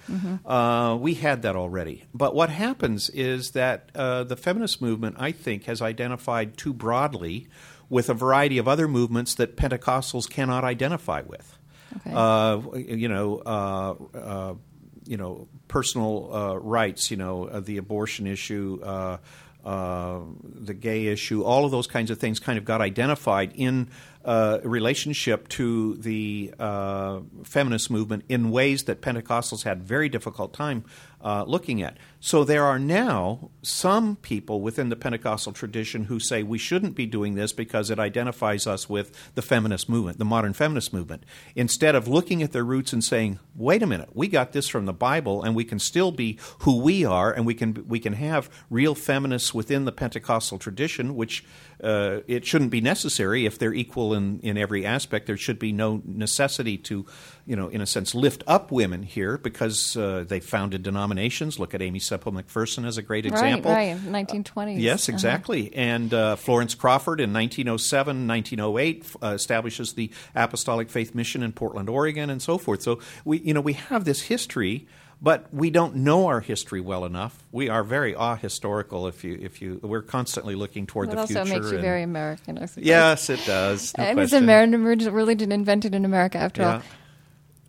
[0.44, 2.04] uh, we had that already.
[2.12, 7.48] But what happens is that uh, the feminist movement, I think, has identified too broadly
[7.88, 11.58] with a variety of other movements that Pentecostals cannot identify with.
[11.96, 12.12] Okay.
[12.12, 13.38] Uh, you know.
[13.38, 14.54] Uh, uh,
[15.06, 17.10] you know, personal uh, rights.
[17.10, 19.18] You know, uh, the abortion issue, uh,
[19.64, 23.88] uh, the gay issue, all of those kinds of things kind of got identified in
[24.24, 30.84] uh, relationship to the uh, feminist movement in ways that Pentecostals had very difficult time
[31.22, 31.98] uh, looking at.
[32.26, 37.04] So there are now some people within the Pentecostal tradition who say we shouldn't be
[37.04, 41.94] doing this because it identifies us with the feminist movement, the modern feminist movement, instead
[41.94, 44.94] of looking at their roots and saying, "Wait a minute, we got this from the
[44.94, 48.48] Bible, and we can still be who we are, and we can we can have
[48.70, 51.44] real feminists within the Pentecostal tradition, which."
[51.82, 55.26] Uh, it shouldn't be necessary if they're equal in, in every aspect.
[55.26, 57.04] There should be no necessity to,
[57.44, 61.58] you know, in a sense, lift up women here because uh, they founded denominations.
[61.58, 63.72] Look at Aimee Semple McPherson as a great example.
[63.72, 64.76] Right, right, 1920s.
[64.76, 65.68] Uh, yes, exactly.
[65.72, 65.80] Uh-huh.
[65.80, 71.88] And uh, Florence Crawford in 1907, 1908 uh, establishes the Apostolic Faith Mission in Portland,
[71.88, 72.82] Oregon, and so forth.
[72.82, 74.86] So we, you know, we have this history
[75.22, 77.42] but we don't know our history well enough.
[77.50, 79.08] We are very ahistorical.
[79.08, 81.38] If you, if you, we're constantly looking toward the future.
[81.38, 82.58] also makes you very American.
[82.58, 82.84] I suppose.
[82.84, 83.96] Yes, it does.
[83.96, 84.44] No and it's question.
[84.44, 86.74] American religion invented in America after Yeah.
[86.74, 86.82] all.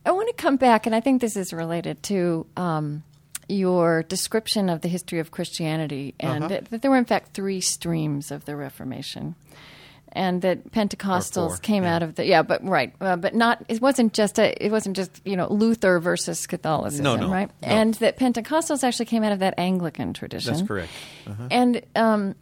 [0.06, 3.04] I want to come back, and I think this is related to um,
[3.48, 6.48] your description of the history of Christianity, and Uh-huh.
[6.48, 9.36] that, that there were in fact three streams of the Reformation,
[10.12, 11.96] and that Pentecostals came yeah.
[11.96, 14.96] out of the yeah, but right, uh, but not it wasn't just a it wasn't
[14.96, 17.50] just you know Luther versus Catholicism, No, no, right?
[17.62, 17.68] no.
[17.68, 20.54] And that Pentecostals actually came out of that Anglican tradition.
[20.54, 20.92] That's correct.
[21.28, 21.48] Uh-huh.
[21.52, 22.36] And um,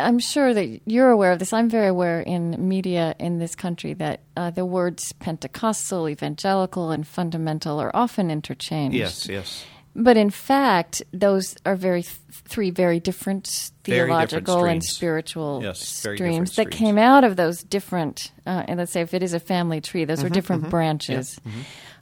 [0.00, 1.52] I'm sure that you're aware of this.
[1.52, 7.06] I'm very aware in media in this country that uh, the words Pentecostal, evangelical, and
[7.06, 8.96] fundamental are often interchanged.
[8.96, 9.64] Yes, yes.
[10.00, 12.14] But in fact, those are very th-
[12.46, 13.46] three very different
[13.84, 16.76] Very different theological and spiritual Yes, streams different that streams.
[16.76, 18.30] came out of those different.
[18.46, 21.40] Uh, and let's say if it is a family tree, those Mm-hmm, are different branches.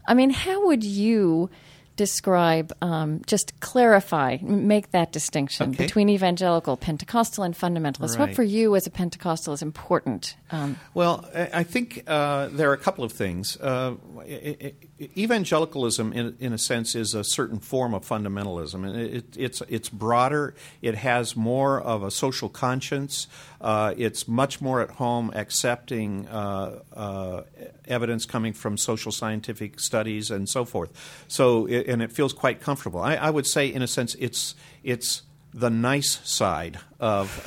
[0.06, 1.48] I mean, how would you
[1.96, 5.84] describe, um, just clarify, make that distinction Okay.
[5.84, 8.18] between evangelical, Pentecostal, and fundamentalist?
[8.18, 10.36] What for you as a Pentecostal is important?
[10.50, 13.56] Um, Well, I I think uh, there are a couple of things.
[13.56, 13.94] Uh,
[14.26, 19.60] e- e- evangelicalism, in, in a sense, is a certain form of fundamentalism, it, it's
[19.68, 20.54] it's broader.
[20.80, 23.26] It has more of a social conscience.
[23.60, 27.42] Uh, it's much more at home accepting uh, uh,
[27.86, 31.24] evidence coming from social scientific studies and so forth.
[31.28, 33.00] So, and it feels quite comfortable.
[33.00, 35.22] I, I would say, in a sense, it's it's
[35.52, 37.46] the nice side of.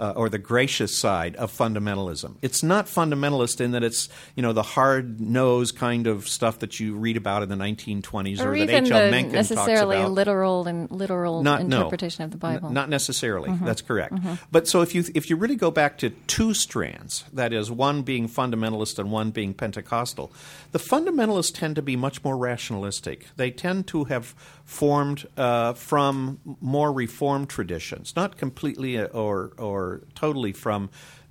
[0.00, 2.36] Uh, or the gracious side of fundamentalism.
[2.40, 6.80] It's not fundamentalist in that it's you know the hard nosed kind of stuff that
[6.80, 9.10] you read about in the 1920s or, or that H.L.
[9.10, 10.12] Mencken necessarily talks about.
[10.12, 11.76] literal and literal Not no.
[11.76, 12.68] interpretation of the Bible.
[12.68, 13.50] N- not necessarily.
[13.50, 13.66] Mm-hmm.
[13.66, 14.14] That's correct.
[14.50, 18.00] But so if you if you really go back to two strands, that is one
[18.00, 20.32] being fundamentalist and one being Pentecostal,
[20.72, 23.26] the fundamentalists tend to be much more rationalistic.
[23.36, 24.34] They tend to have
[24.70, 30.88] formed uh, from more reformed traditions, not completely uh, or or totally from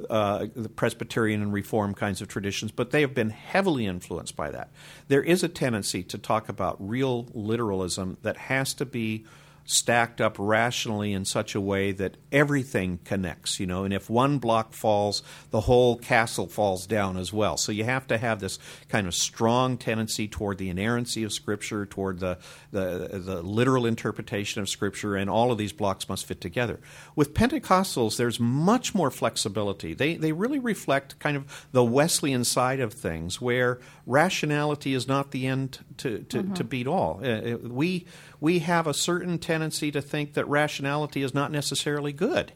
[0.09, 4.51] uh, the Presbyterian and Reformed kinds of traditions, but they have been heavily influenced by
[4.51, 4.69] that.
[5.07, 9.25] There is a tendency to talk about real literalism that has to be
[9.71, 14.39] stacked up rationally in such a way that everything connects, you know, and if one
[14.39, 17.55] block falls, the whole castle falls down as well.
[17.55, 18.57] So you have to have this
[18.87, 22.39] kind of strong tendency toward the inerrancy of Scripture, toward the,
[22.71, 26.79] the, the literal interpretation of Scripture, and all of these blocks must fit together.
[27.15, 29.93] With Pentecostals, there's much more flexibility.
[29.93, 35.29] They, they really reflect kind of the Wesleyan side of things, where rationality is not
[35.29, 37.21] the end to, to, to beat all.
[37.23, 38.07] Uh, uh, we,
[38.39, 42.53] we have a certain tendency to think that rationality is not necessarily good.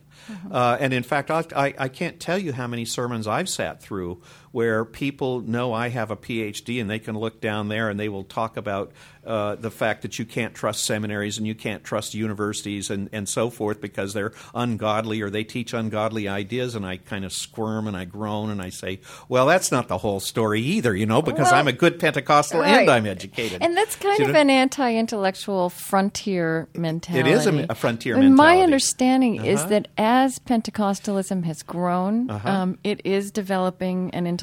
[0.50, 3.82] Uh, and in fact, I, I, I can't tell you how many sermons I've sat
[3.82, 4.22] through
[4.54, 8.08] where people know I have a PhD and they can look down there and they
[8.08, 8.92] will talk about
[9.26, 13.28] uh, the fact that you can't trust seminaries and you can't trust universities and, and
[13.28, 16.76] so forth because they're ungodly or they teach ungodly ideas.
[16.76, 19.00] And I kind of squirm and I groan and I say,
[19.30, 22.60] well, that's not the whole story either, you know, because Well, I'm a good Pentecostal
[22.60, 22.82] right.
[22.82, 23.62] and I'm educated.
[23.64, 27.30] And that's kind See of I- an anti-intellectual frontier mentality.
[27.30, 28.64] It is a- a frontier And My mentality.
[28.64, 29.70] understanding is Uh-huh.
[29.70, 32.50] that as Pentecostalism has grown, Uh-huh.
[32.50, 34.43] um, it is developing an intellectual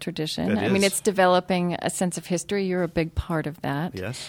[0.00, 0.50] tradition.
[0.50, 2.66] It I mean, it's developing a sense of history.
[2.66, 3.94] You're a big part of that.
[3.94, 4.28] Yes.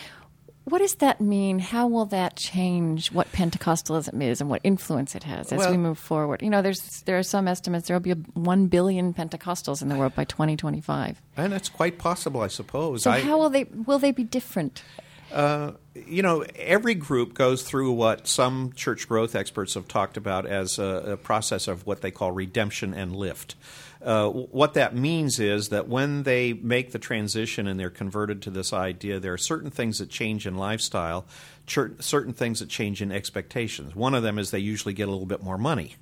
[0.66, 1.58] What does that mean?
[1.58, 5.78] How will that change what Pentecostalism is and what influence it has as Well- we
[5.78, 6.42] move forward?
[6.44, 9.90] You know, there's there are some estimates there will be a, one billion Pentecostals in
[9.90, 11.22] the world by 2025.
[11.36, 13.04] And it's quite possible, I suppose.
[13.04, 14.84] So I, how will they will they be different?
[15.32, 20.46] Uh, you know, every group goes through what some church growth experts have talked about
[20.46, 23.56] as a, a process of what they call redemption and lift.
[24.04, 28.50] Uh, what that means is that when they make the transition and they're converted to
[28.50, 31.26] this idea, there are certain things that change in lifestyle,
[31.68, 33.96] cer- certain things that change in expectations.
[33.96, 35.96] One of them is they usually get a little bit more money.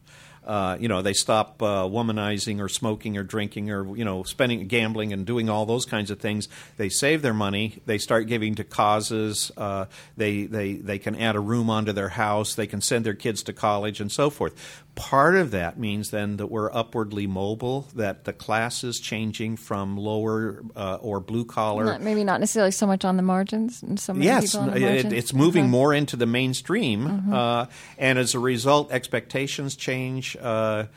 [0.45, 4.67] uh, you know, they stop uh, womanizing or smoking or drinking or you know, spending,
[4.67, 6.47] gambling, and doing all those kinds of things.
[6.77, 7.81] They save their money.
[7.85, 9.51] They start giving to causes.
[9.57, 9.85] Uh,
[10.17, 12.55] they they they can add a room onto their house.
[12.55, 14.83] They can send their kids to college and so forth.
[14.99, 17.87] Part of that means then that we're upwardly mobile.
[17.95, 21.85] That the class is changing from lower uh, or blue collar.
[21.85, 23.81] Not, maybe not necessarily so much on the margins.
[23.81, 25.71] And so yes, the it, it's moving Okay.
[25.71, 27.33] more into the mainstream, Mm-hmm.
[27.33, 27.65] uh,
[27.97, 30.35] and as a result, expectations change.
[30.39, 30.87] Uh,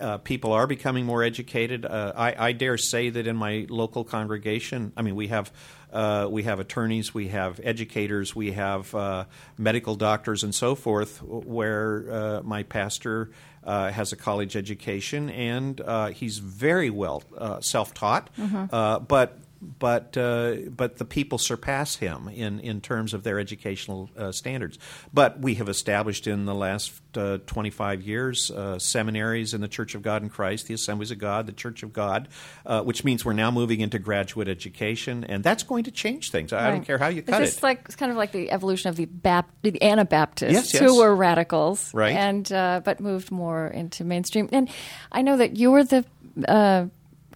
[0.00, 1.86] uh, people are becoming more educated.
[1.86, 5.50] Uh, I, I dare say that in my local congregation, I mean, we have
[5.96, 9.24] uh, we have attorneys, we have educators, we have uh,
[9.56, 11.22] medical doctors, and so forth.
[11.22, 13.30] Where uh, my pastor
[13.64, 18.28] uh, has a college education, and uh, he's very well uh, self-taught,
[18.72, 19.38] uh, but
[19.78, 24.78] but uh, but the people surpass him in, in terms of their educational uh, standards.
[25.12, 29.94] But we have established in the last uh, 25 years uh, seminaries in the Church
[29.94, 32.28] of God in Christ, the Assemblies of God, the Church of God,
[32.64, 36.52] uh, which means we're now moving into graduate education, and that's going to change things.
[36.52, 37.66] I don't care how you cut it's just it.
[37.66, 40.82] like it's kind of like the evolution of the Bap- the Anabaptists Yes, yes.
[40.82, 42.14] who were radicals, Right.
[42.14, 44.48] And uh, but moved more into mainstream.
[44.52, 44.68] And
[45.12, 46.04] I know that you were the
[46.46, 46.86] uh,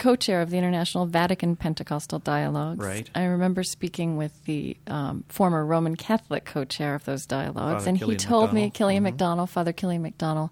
[0.01, 2.84] co-chair of the International Vatican Pentecostal Dialogues.
[2.84, 3.09] Right.
[3.14, 7.98] I remember speaking with the um, former Roman Catholic co-chair of those dialogues, Father and
[8.01, 8.70] Kilian he told me.
[8.70, 9.16] Kilian Mhm.
[9.16, 10.51] McDonnell, Father Kilian McDonnell.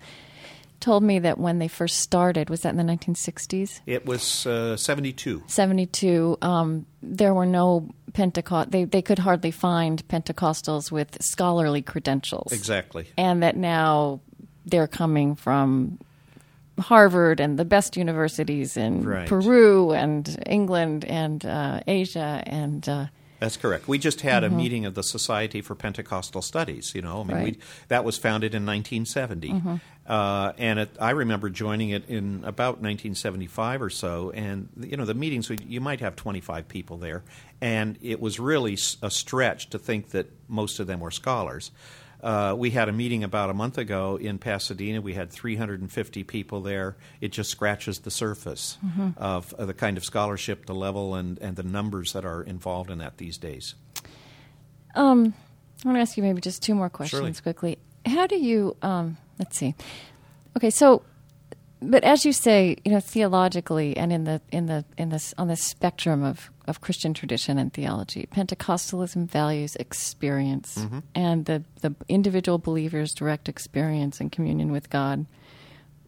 [0.81, 3.81] Told me that when they first started, was that in the 1960s?
[3.85, 5.43] it was uh, 72.
[5.49, 8.71] 72, um, there were no Pentecost.
[8.71, 12.53] They they could hardly find Pentecostals with scholarly credentials.
[12.53, 13.07] Exactly.
[13.17, 14.21] and that now
[14.67, 15.99] they're coming from
[16.79, 19.29] Harvard and the best universities in Right.
[19.29, 22.89] Peru and England and uh, Asia and.
[22.89, 23.07] Uh,
[23.41, 23.87] That's correct.
[23.87, 26.93] We just had a meeting of the Society for Pentecostal Studies.
[26.95, 27.45] You know, I mean, Right.
[27.57, 27.59] we,
[27.89, 33.83] that was founded in 1970, uh, and it, I remember joining it in about 1975
[33.83, 34.31] or so.
[34.31, 37.23] And you know, the meetings we, you might have 25 people there,
[37.61, 41.71] and it was really a stretch to think that most of them were scholars.
[42.21, 45.01] Uh, we had a meeting about a month ago in Pasadena.
[45.01, 46.97] We had 350 people there.
[47.21, 48.77] It just scratches the surface
[49.17, 52.91] of, of the kind of scholarship, the level, and, and the numbers that are involved
[52.91, 53.75] in that these days.
[54.97, 55.35] Um,
[55.85, 57.33] I want to ask you maybe just two more questions Surely.
[57.35, 57.79] quickly.
[58.05, 58.77] How do you?
[58.83, 59.75] Um, let's see.
[60.57, 61.03] Okay, so,
[61.81, 65.47] but as you say, you know, theologically and in the in the in this on
[65.47, 70.99] the spectrum of of Christian tradition and theology, Pentecostalism values experience Mm-hmm.
[71.15, 75.27] and the the individual believer's direct experience and communion with God,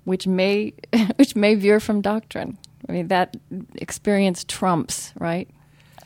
[0.05, 0.73] which may
[1.17, 2.59] which may veer from doctrine.
[2.89, 3.37] I mean, that
[3.75, 5.49] experience trumps right.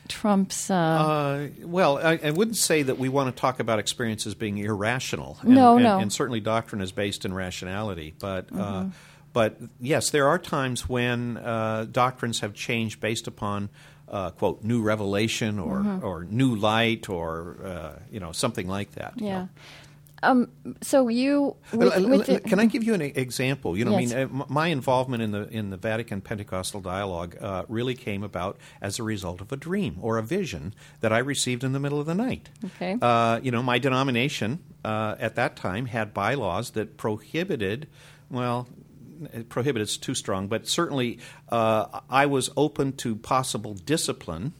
[0.09, 0.70] Trumps.
[0.70, 4.59] Uh, Uh, well, I, I wouldn't say that we want to talk about experiences being
[4.59, 5.38] irrational.
[5.40, 5.98] And, No, and, no.
[5.98, 8.12] And certainly doctrine is based in rationality.
[8.18, 8.88] But, uh, Mm-hmm.
[9.32, 13.70] but yes, there are times when uh, doctrines have changed based upon,
[14.14, 16.06] uh, quote, new revelation or, Mm-hmm.
[16.06, 17.30] or new light or,
[17.72, 19.12] uh, you know, something like that.
[19.20, 19.38] you yeah.
[19.38, 19.48] know.
[20.22, 20.48] Um,
[20.80, 23.76] so you with, with the- Can I give you an example?
[23.76, 24.12] You know, Yes.
[24.14, 28.22] I mean, uh, my involvement in the in the Vatican Pentecostal dialogue uh, really came
[28.24, 31.80] about as a result of a dream or a vision that I received in the
[31.80, 32.48] middle of the night.
[32.64, 32.96] Okay.
[33.02, 37.86] Uh, you know, my denomination uh, at that time had bylaws that prohibited,
[38.30, 38.66] well.
[39.48, 44.54] Prohibited too strong, but certainly uh, I was open to possible discipline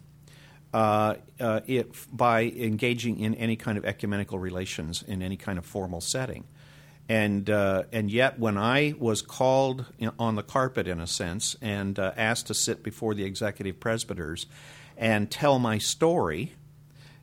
[0.72, 5.64] uh, uh, if, by engaging in any kind of ecumenical relations in any kind of
[5.64, 6.44] formal setting.
[7.09, 9.84] And, uh, and yet, when I was called
[10.18, 14.46] on the carpet, in a sense, and uh, asked to sit before the executive presbyters
[14.96, 16.55] and tell my story,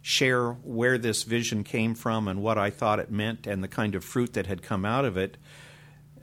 [0.01, 3.95] share where this vision came from and what I thought it meant and the kind
[3.95, 5.38] of fruit that had come out of it,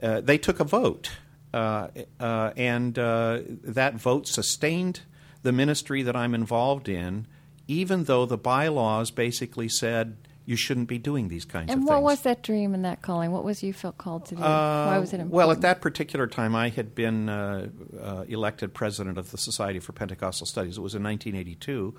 [0.03, 1.11] uh, they took a vote.
[1.53, 1.89] Uh,
[2.21, 5.01] uh, and uh, that vote sustained
[5.43, 7.27] the ministry that I'm involved in,
[7.67, 11.91] even though the bylaws basically said you shouldn't be doing these kinds and of things.
[11.91, 13.33] And what was that dream and that calling?
[13.33, 14.41] What was you felt called to do?
[14.41, 15.33] Why was it important?
[15.33, 17.69] Uh, Well, at that particular time, I had been uh,
[18.03, 20.79] uh, elected president of the Society for Pentecostal Studies.
[20.79, 21.95] It was in 1982.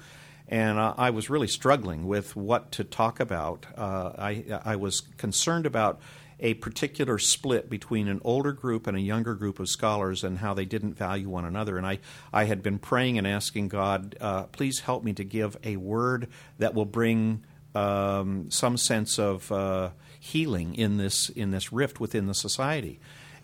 [0.48, 3.68] And uh, I was really struggling with what to talk about.
[3.78, 6.02] Uh, I, I was concerned about
[6.40, 10.54] a particular split between an older group and a younger group of scholars and how
[10.54, 11.78] they didn't value one another.
[11.78, 12.00] And I,
[12.32, 16.28] I had been praying and asking God, uh, please help me to give a word
[16.58, 17.44] that will bring
[17.76, 23.00] um, some sense of uh, healing in this in this rift within the society.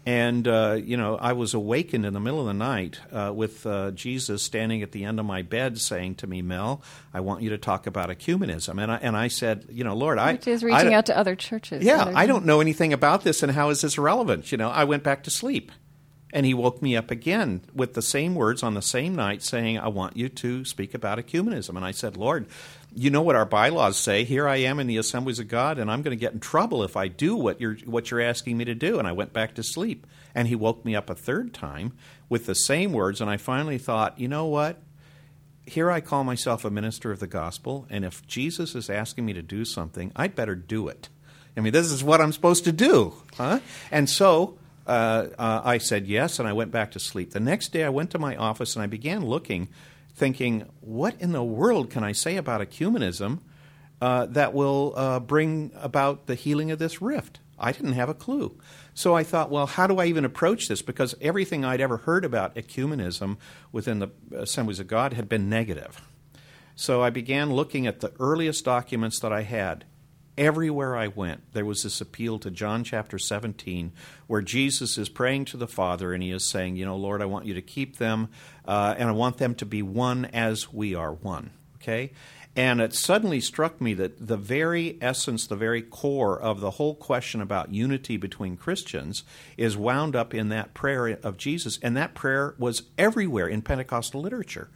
[0.05, 3.65] And, uh, you know, I was awakened in the middle of the night uh, with
[3.65, 7.41] uh, Jesus standing at the end of my bed saying to me, Mel, I want
[7.41, 8.81] you to talk about ecumenism.
[8.81, 10.33] And I, and I said, you know, Lord, I.
[10.33, 11.83] Which is reaching I, out to other churches.
[11.83, 14.51] Yeah, other I don't know anything about this, and how is this relevant?
[14.51, 15.71] You know, I went back to sleep.
[16.35, 19.79] And he woke me up again with the same words on the same night saying,
[19.79, 21.77] I want you to speak about ecumenism.
[21.77, 22.47] And I said, Lord,
[22.93, 24.25] you know what our bylaws say.
[24.25, 26.83] Here I am in the assemblies of God, and I'm going to get in trouble
[26.83, 28.99] if I do what you're, what you're asking me to do.
[28.99, 30.05] And I went back to sleep.
[30.35, 31.93] And he woke me up a third time
[32.27, 33.21] with the same words.
[33.21, 34.81] And I finally thought, you know what?
[35.65, 39.31] Here I call myself a minister of the gospel, and if Jesus is asking me
[39.31, 41.07] to do something, I'd better do it.
[41.55, 43.13] I mean, this is what I'm supposed to do.
[43.37, 43.61] Huh?
[43.89, 47.31] And so uh, uh, I said yes, and I went back to sleep.
[47.31, 49.69] The next day, I went to my office and I began looking,
[50.13, 53.39] thinking, what in the world can I say about ecumenism
[54.01, 57.39] uh, that will uh, bring about the healing of this rift?
[57.57, 58.57] I didn't have a clue.
[58.93, 60.81] So I thought, well, how do I even approach this?
[60.81, 63.37] Because everything I'd ever heard about ecumenism
[63.71, 66.01] within the Assemblies of God had been negative.
[66.75, 69.85] So I began looking at the earliest documents that I had
[70.37, 73.91] everywhere I went, there was this appeal to John chapter 17,
[74.27, 77.25] where Jesus is praying to the Father and he is saying, You know, Lord, I
[77.25, 78.29] want you to keep them,
[78.67, 81.51] uh, and I want them to be one as we are one.
[81.77, 82.11] Okay?
[82.57, 86.95] And it suddenly struck me that the very essence, the very core of the whole
[86.95, 89.23] question about unity between Christians
[89.57, 91.77] is wound up in that prayer of Jesus.
[91.81, 94.69] And that prayer was everywhere in Pentecostal literature.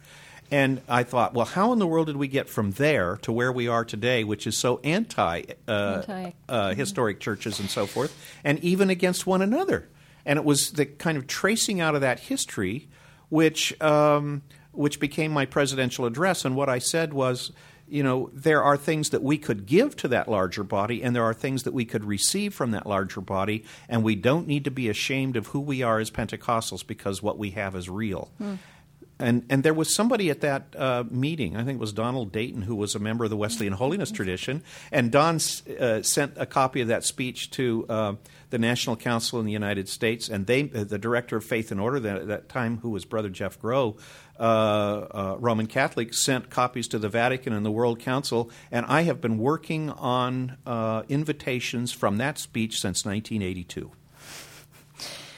[0.50, 3.52] And I thought, well, how in the world did we get from there to where
[3.52, 6.30] we are today, which is so anti, uh, anti.
[6.48, 9.88] Uh, historic churches and so forth, and even against one another?
[10.26, 12.88] And it was the kind of tracing out of that history,
[13.28, 14.42] which um,
[14.72, 16.44] which became my presidential address.
[16.44, 17.52] And what I said was,
[17.88, 21.24] you know, there are things that we could give to that larger body, and there
[21.24, 24.70] are things that we could receive from that larger body, and we don't need to
[24.70, 28.30] be ashamed of who we are as Pentecostals because what we have is real.
[28.38, 28.54] Hmm.
[29.20, 32.62] And, and there was somebody at that uh, meeting, I think it was Donald Dayton,
[32.62, 34.62] who was a member of the Wesleyan Holiness tradition.
[34.90, 38.14] And Don uh, sent a copy of that speech to uh,
[38.48, 40.28] the National Council in the United States.
[40.28, 43.04] And they, uh, the director of Faith and Order that, at that time, who was
[43.04, 44.00] Brother Jeff Gros,
[44.38, 48.50] uh, uh, Roman Catholic, sent copies to the Vatican and the World Council.
[48.72, 50.56] And I have been working on
[51.08, 53.92] invitations from that speech since 1982.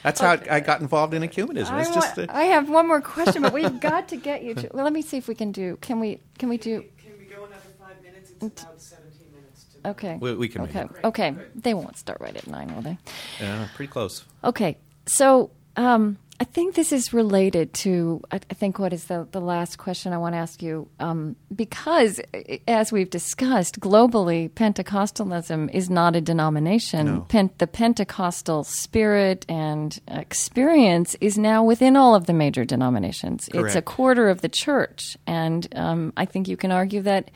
[0.03, 1.71] That's how I got involved in ecumenism.
[1.71, 4.69] I, just a, I have one more question, but we've got to get you to.
[4.73, 5.77] Well, let me see if we can do.
[5.81, 6.19] Can we?
[6.37, 6.83] Can we do?
[7.01, 8.31] Can we go another five minutes?
[8.41, 9.65] It's about seventeen minutes.
[9.81, 10.17] To okay.
[10.19, 10.61] We, we can.
[10.61, 10.85] Okay.
[11.03, 11.35] Okay.
[11.55, 12.97] They won't start right at nine, will they?
[13.39, 14.25] Yeah, pretty close.
[14.43, 14.77] Okay.
[15.05, 15.51] So.
[15.75, 20.11] Um, I think this is related to, I think, what is the, the last question
[20.11, 20.89] I want to ask you.
[20.99, 22.19] Um, because,
[22.67, 27.25] as we've discussed, globally, Pentecostalism is not a denomination.
[27.31, 27.49] No.
[27.57, 33.47] The Pentecostal spirit and experience is now within all of the major denominations.
[33.49, 33.67] Correct.
[33.67, 35.15] It's a quarter of the church.
[35.25, 37.31] And um, I think you can argue that.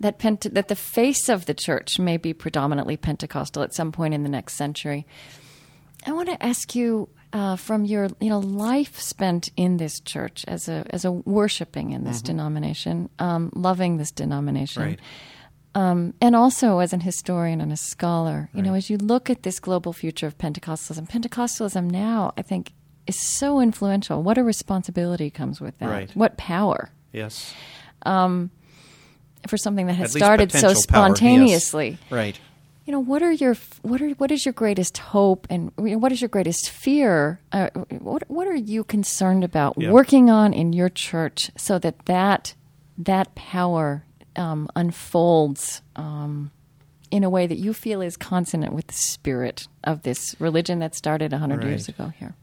[0.00, 4.12] That, Pente- that the face of the church may be predominantly Pentecostal at some point
[4.12, 5.06] in the next century.
[6.06, 10.42] I want to ask you uh, from your you know life spent in this church
[10.48, 12.38] as a as a worshiping in this mm-hmm.
[12.38, 14.82] denomination, um, loving this denomination.
[14.82, 15.00] Right.
[15.74, 18.68] Um, and also as an historian and a scholar, you right.
[18.68, 22.72] know, as you look at this global future of Pentecostalism, Pentecostalism now, I think,
[23.06, 24.22] is so influential.
[24.22, 25.90] What a responsibility comes with that.
[25.90, 26.10] Right.
[26.16, 26.88] What power.
[27.12, 27.52] Yes.
[28.06, 28.50] Um,
[29.46, 31.90] for something that has started so spontaneously.
[31.90, 32.10] Yes.
[32.10, 32.40] Right
[32.86, 36.22] you know what are your what are what is your greatest hope and what is
[36.22, 37.68] your greatest fear uh,
[37.98, 39.90] what what are you concerned about yeah.
[39.90, 42.54] working on in your church so that that
[42.96, 44.04] that power
[44.36, 46.50] um, unfolds um,
[47.10, 50.94] in a way that you feel is consonant with the spirit of this religion that
[50.94, 51.66] started 100 right.
[51.66, 52.34] years ago here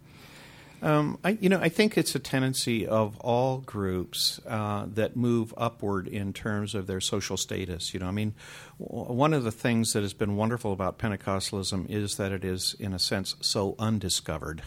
[0.84, 5.54] um, I, you know, I think it's a tendency of all groups uh, that move
[5.56, 7.94] upward in terms of their social status.
[7.94, 8.36] You know, I mean,
[8.80, 12.76] w- one of the things that has been wonderful about Pentecostalism is that it is,
[12.80, 14.62] in a sense, so undiscovered,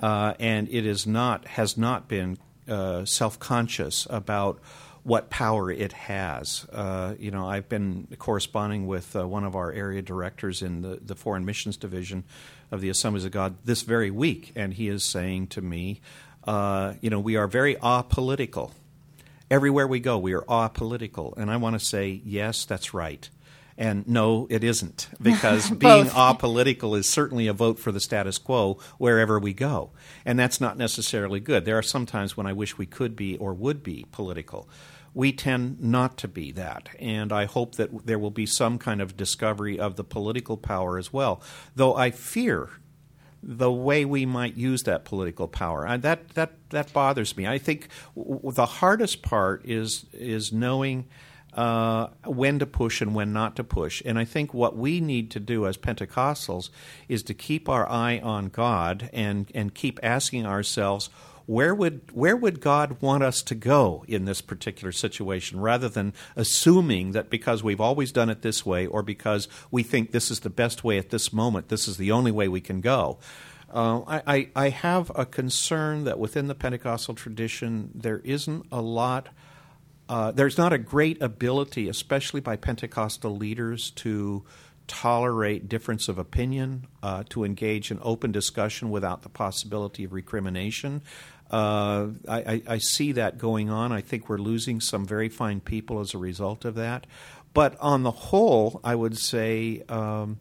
[0.00, 2.38] uh, and it is not has not been
[2.68, 4.60] uh, self conscious about
[5.06, 6.66] what power it has.
[6.72, 10.98] Uh, you know, I've been corresponding with uh, one of our area directors in the,
[11.00, 12.24] the Foreign Missions Division
[12.72, 16.00] of the Assemblies of God this very week, and he is saying to me,
[16.42, 18.72] uh, you know, we are very apolitical.
[19.48, 21.36] Everywhere we go, we are apolitical.
[21.36, 23.30] And I want to say, yes, that's right.
[23.78, 28.78] And no, it isn't, because being apolitical is certainly a vote for the status quo
[28.98, 29.90] wherever we go.
[30.24, 31.64] And that's not necessarily good.
[31.64, 34.68] There are some times when I wish we could be or would be political
[35.16, 36.90] we tend not to be that.
[37.00, 40.98] And I hope that there will be some kind of discovery of the political power
[40.98, 41.40] as well.
[41.74, 42.68] Though I fear
[43.42, 45.86] the way we might use that political power.
[45.86, 47.46] And that that that bothers me.
[47.46, 51.06] I think w- the hardest part is is knowing
[51.54, 54.02] uh, when to push and when not to push.
[54.04, 56.68] And I think what we need to do as Pentecostals
[57.08, 61.08] is to keep our eye on God and and keep asking ourselves
[61.46, 66.12] where would where would God want us to go in this particular situation rather than
[66.34, 70.40] assuming that because we've always done it this way or because we think this is
[70.40, 73.18] the best way at this moment this is the only way we can go
[73.72, 79.28] uh, I, I have a concern that within the Pentecostal tradition there isn't a lot
[80.08, 84.44] uh, there's not a great ability especially by Pentecostal leaders to
[84.86, 91.02] tolerate difference of opinion, uh, to engage in open discussion without the possibility of recrimination.
[91.50, 93.92] Uh, I, I, see that going on.
[93.92, 97.06] I think we're losing some very fine people as a result of that.
[97.54, 100.40] But on the whole, I would say um,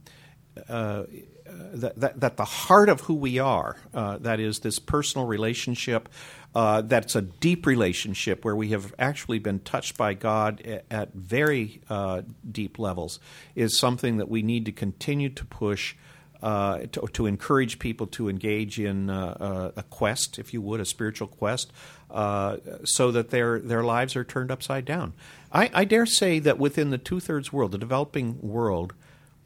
[0.68, 1.03] uh,
[1.45, 6.10] that, that, that, the heart of who we are, uh, that is, this personal relationship,
[6.56, 11.14] uh, that's a deep relationship where we have actually been touched by God at, at
[11.14, 13.20] very uh, deep levels,
[13.56, 15.95] is something that we need to continue to push
[16.42, 20.80] uh, to, to, encourage people to engage in uh, uh, a quest, if you would,
[20.80, 21.72] a spiritual quest,
[22.12, 25.14] uh, so that their their lives are turned upside down.
[25.52, 28.94] I, I dare say that within the two thirds world, the developing world,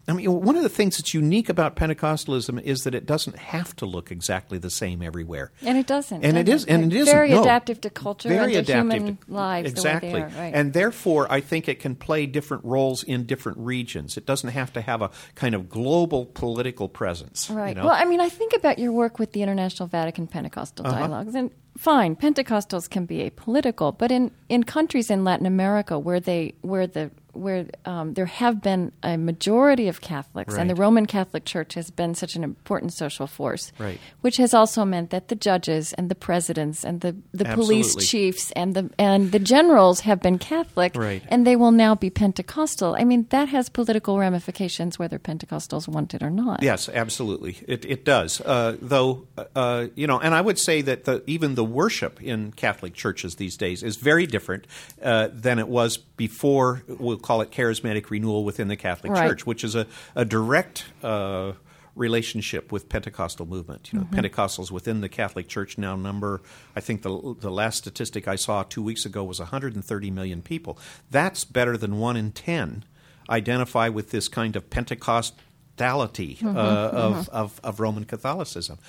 [0.09, 3.75] I mean, one of the things that's unique about Pentecostalism is that it doesn't have
[3.77, 6.23] to look exactly the same everywhere, and it doesn't.
[6.23, 8.93] And it is, and it is very no, adaptive to culture very and to adaptive
[8.93, 9.69] human to, lives.
[9.69, 10.53] Exactly, are, right.
[10.53, 14.17] and therefore, I think it can play different roles in different regions.
[14.17, 17.49] It doesn't have to have a kind of global political presence.
[17.49, 17.69] Right.
[17.69, 17.85] You know?
[17.85, 20.97] Well, I mean, I think about your work with the International Vatican Pentecostal Uh-huh.
[20.97, 26.19] Dialogues, and fine, Pentecostals can be apolitical, but in, in countries in Latin America where
[26.19, 31.05] they where the where um, there have been a majority of Catholics, and the Roman
[31.05, 33.99] Catholic Church has been such an important social force, Right.
[34.21, 38.51] which has also meant that the judges and the presidents and the, the police chiefs
[38.55, 41.23] and the and the generals have been Catholic, Right.
[41.29, 42.95] and they will now be Pentecostal.
[42.99, 46.61] I mean, that has political ramifications whether Pentecostals want it or not.
[46.63, 47.57] Yes, absolutely.
[47.67, 48.41] It, it does.
[48.41, 52.51] Uh, though, uh, you know, and I would say that the, even the worship in
[52.51, 54.65] Catholic churches these days is very different
[55.01, 59.29] uh, than it was before, we'll call it charismatic renewal within the Catholic Right.
[59.29, 60.85] Church, which is a, a direct.
[61.01, 61.53] Uh,
[61.95, 63.91] relationship with Pentecostal movement.
[63.91, 66.41] You know, Pentecostals within the Catholic Church now number.
[66.73, 70.77] I think the the last statistic I saw two weeks ago was 130 million people.
[71.11, 72.85] That's better than one in ten
[73.29, 78.79] identify with this kind of Pentecostality uh, of, of, of Roman Catholicism.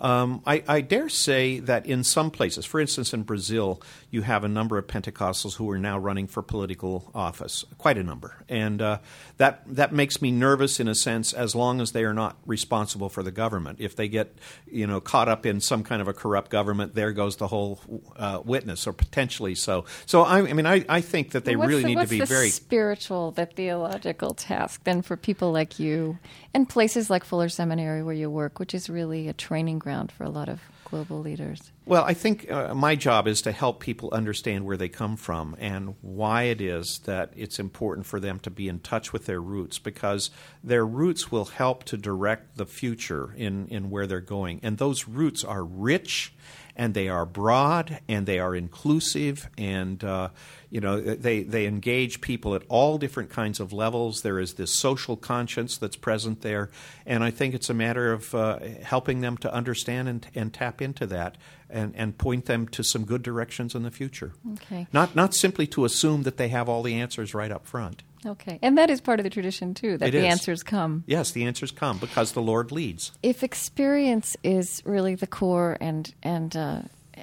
[0.00, 4.44] Um, I, I dare say that in some places, for instance, in Brazil, you have
[4.44, 8.80] a number of Pentecostals who are now running for political office, quite a number, and
[8.80, 8.98] uh,
[9.36, 11.32] that that makes me nervous in a sense.
[11.32, 14.34] As long as they are not responsible for the government, if they get
[14.70, 17.80] you know caught up in some kind of a corrupt government, there goes the whole
[18.16, 19.84] uh, witness, or potentially so.
[20.06, 22.20] So I, I mean, I, I think that they What's really the, need to be
[22.22, 26.18] very spiritual, the theological task then for people like you
[26.52, 30.24] and places like Fuller Seminary where you work, which is really a training ground for
[30.24, 31.70] a lot of global leaders.
[31.86, 35.56] Well, I think uh, my job is to help people understand where they come from
[35.58, 39.40] and why it is that it's important for them to be in touch with their
[39.40, 40.30] roots because
[40.64, 44.60] their roots will help to direct the future in, in where they're going.
[44.62, 46.32] And those roots are rich
[46.76, 50.30] and they are broad and they are inclusive and uh,
[50.70, 54.72] you know they, they engage people at all different kinds of levels there is this
[54.74, 56.70] social conscience that's present there
[57.04, 60.80] and i think it's a matter of uh, helping them to understand and, and tap
[60.80, 61.36] into that
[61.68, 64.86] and, and point them to some good directions in the future Okay.
[64.92, 68.58] not not simply to assume that they have all the answers right up front Okay.
[68.60, 70.24] And that is part of the tradition too, that It the is.
[70.26, 71.04] answers come.
[71.06, 76.12] yes the answers come because the lord leads If experience is really the core and
[76.22, 76.82] and uh,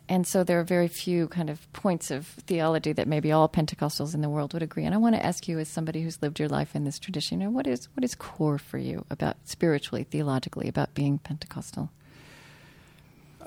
[0.09, 4.13] and so there are very few kind of points of theology that maybe all Pentecostals
[4.13, 4.85] in the world would agree.
[4.85, 7.41] And I want to ask you, as somebody who's lived your life in this tradition,
[7.41, 11.89] you know, what is what is core for you about spiritually, theologically, about being Pentecostal?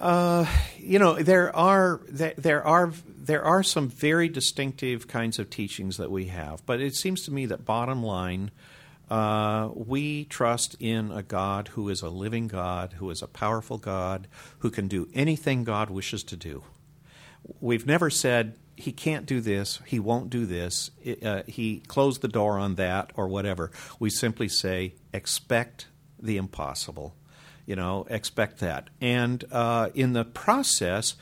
[0.01, 0.47] Uh,
[0.79, 5.99] you know there are there, there are there are some very distinctive kinds of teachings
[5.99, 8.51] that we have, but it seems to me that bottom line,
[9.11, 13.77] uh, we trust in a God who is a living God, who is a powerful
[13.77, 14.29] God,
[14.61, 16.63] who can do anything God wishes to do.
[17.61, 20.91] We've never said he can't do this, he won't do this,
[21.23, 23.73] uh, he closed the door on that, or whatever.
[23.99, 25.89] We simply say, expect
[26.19, 27.15] the impossible.
[27.67, 28.89] You know, expect that.
[29.01, 31.15] And uh, in the process,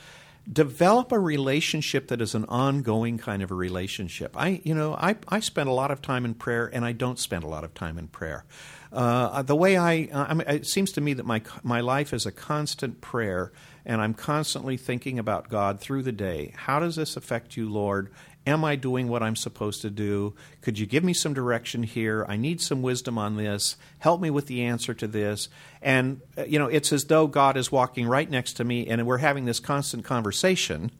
[0.50, 4.36] develop a relationship that is an ongoing kind of a relationship.
[4.36, 7.18] I, you know, I, I spend a lot of time in prayer, and I don't
[7.18, 8.44] spend a lot of time in prayer.
[8.90, 12.24] Uh, the way I, I mean, it seems to me that my my life is
[12.24, 13.52] a constant prayer,
[13.84, 16.54] and I'm constantly thinking about God through the day.
[16.56, 18.10] How does this affect you, Lord?
[18.46, 20.34] Am I doing what I'm supposed to do?
[20.62, 22.24] Could you give me some direction here?
[22.28, 23.76] I need some wisdom on this.
[23.98, 25.48] Help me with the answer to this.
[25.82, 29.06] And, uh, you know, it's as though God is walking right next to me and
[29.06, 30.90] we're having this constant conversation.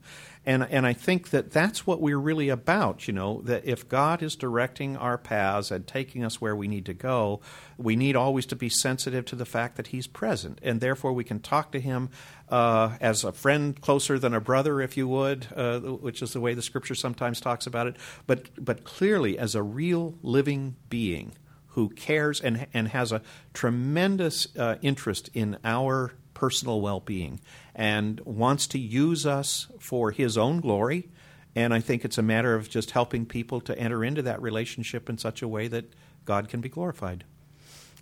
[0.45, 4.23] And, and I think that that's what we're really about, you know, that if God
[4.23, 7.41] is directing our paths and taking us where we need to go,
[7.77, 10.59] we need always to be sensitive to the fact that He's present.
[10.63, 12.09] And therefore, we can talk to Him
[12.49, 16.39] uh, as a friend closer than a brother, if you would, uh, which is the
[16.39, 17.95] way the Scripture sometimes talks about it,
[18.27, 21.33] but, but clearly as a real living being
[21.69, 23.21] who cares and, and has a
[23.53, 27.39] tremendous uh, interest in our personal well being
[27.75, 31.09] and wants to use us for his own glory.
[31.55, 35.09] And I think it's a matter of just helping people to enter into that relationship
[35.09, 35.93] in such a way that
[36.25, 37.25] God can be glorified.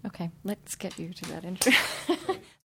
[0.05, 1.73] Okay, let's get you to that intro.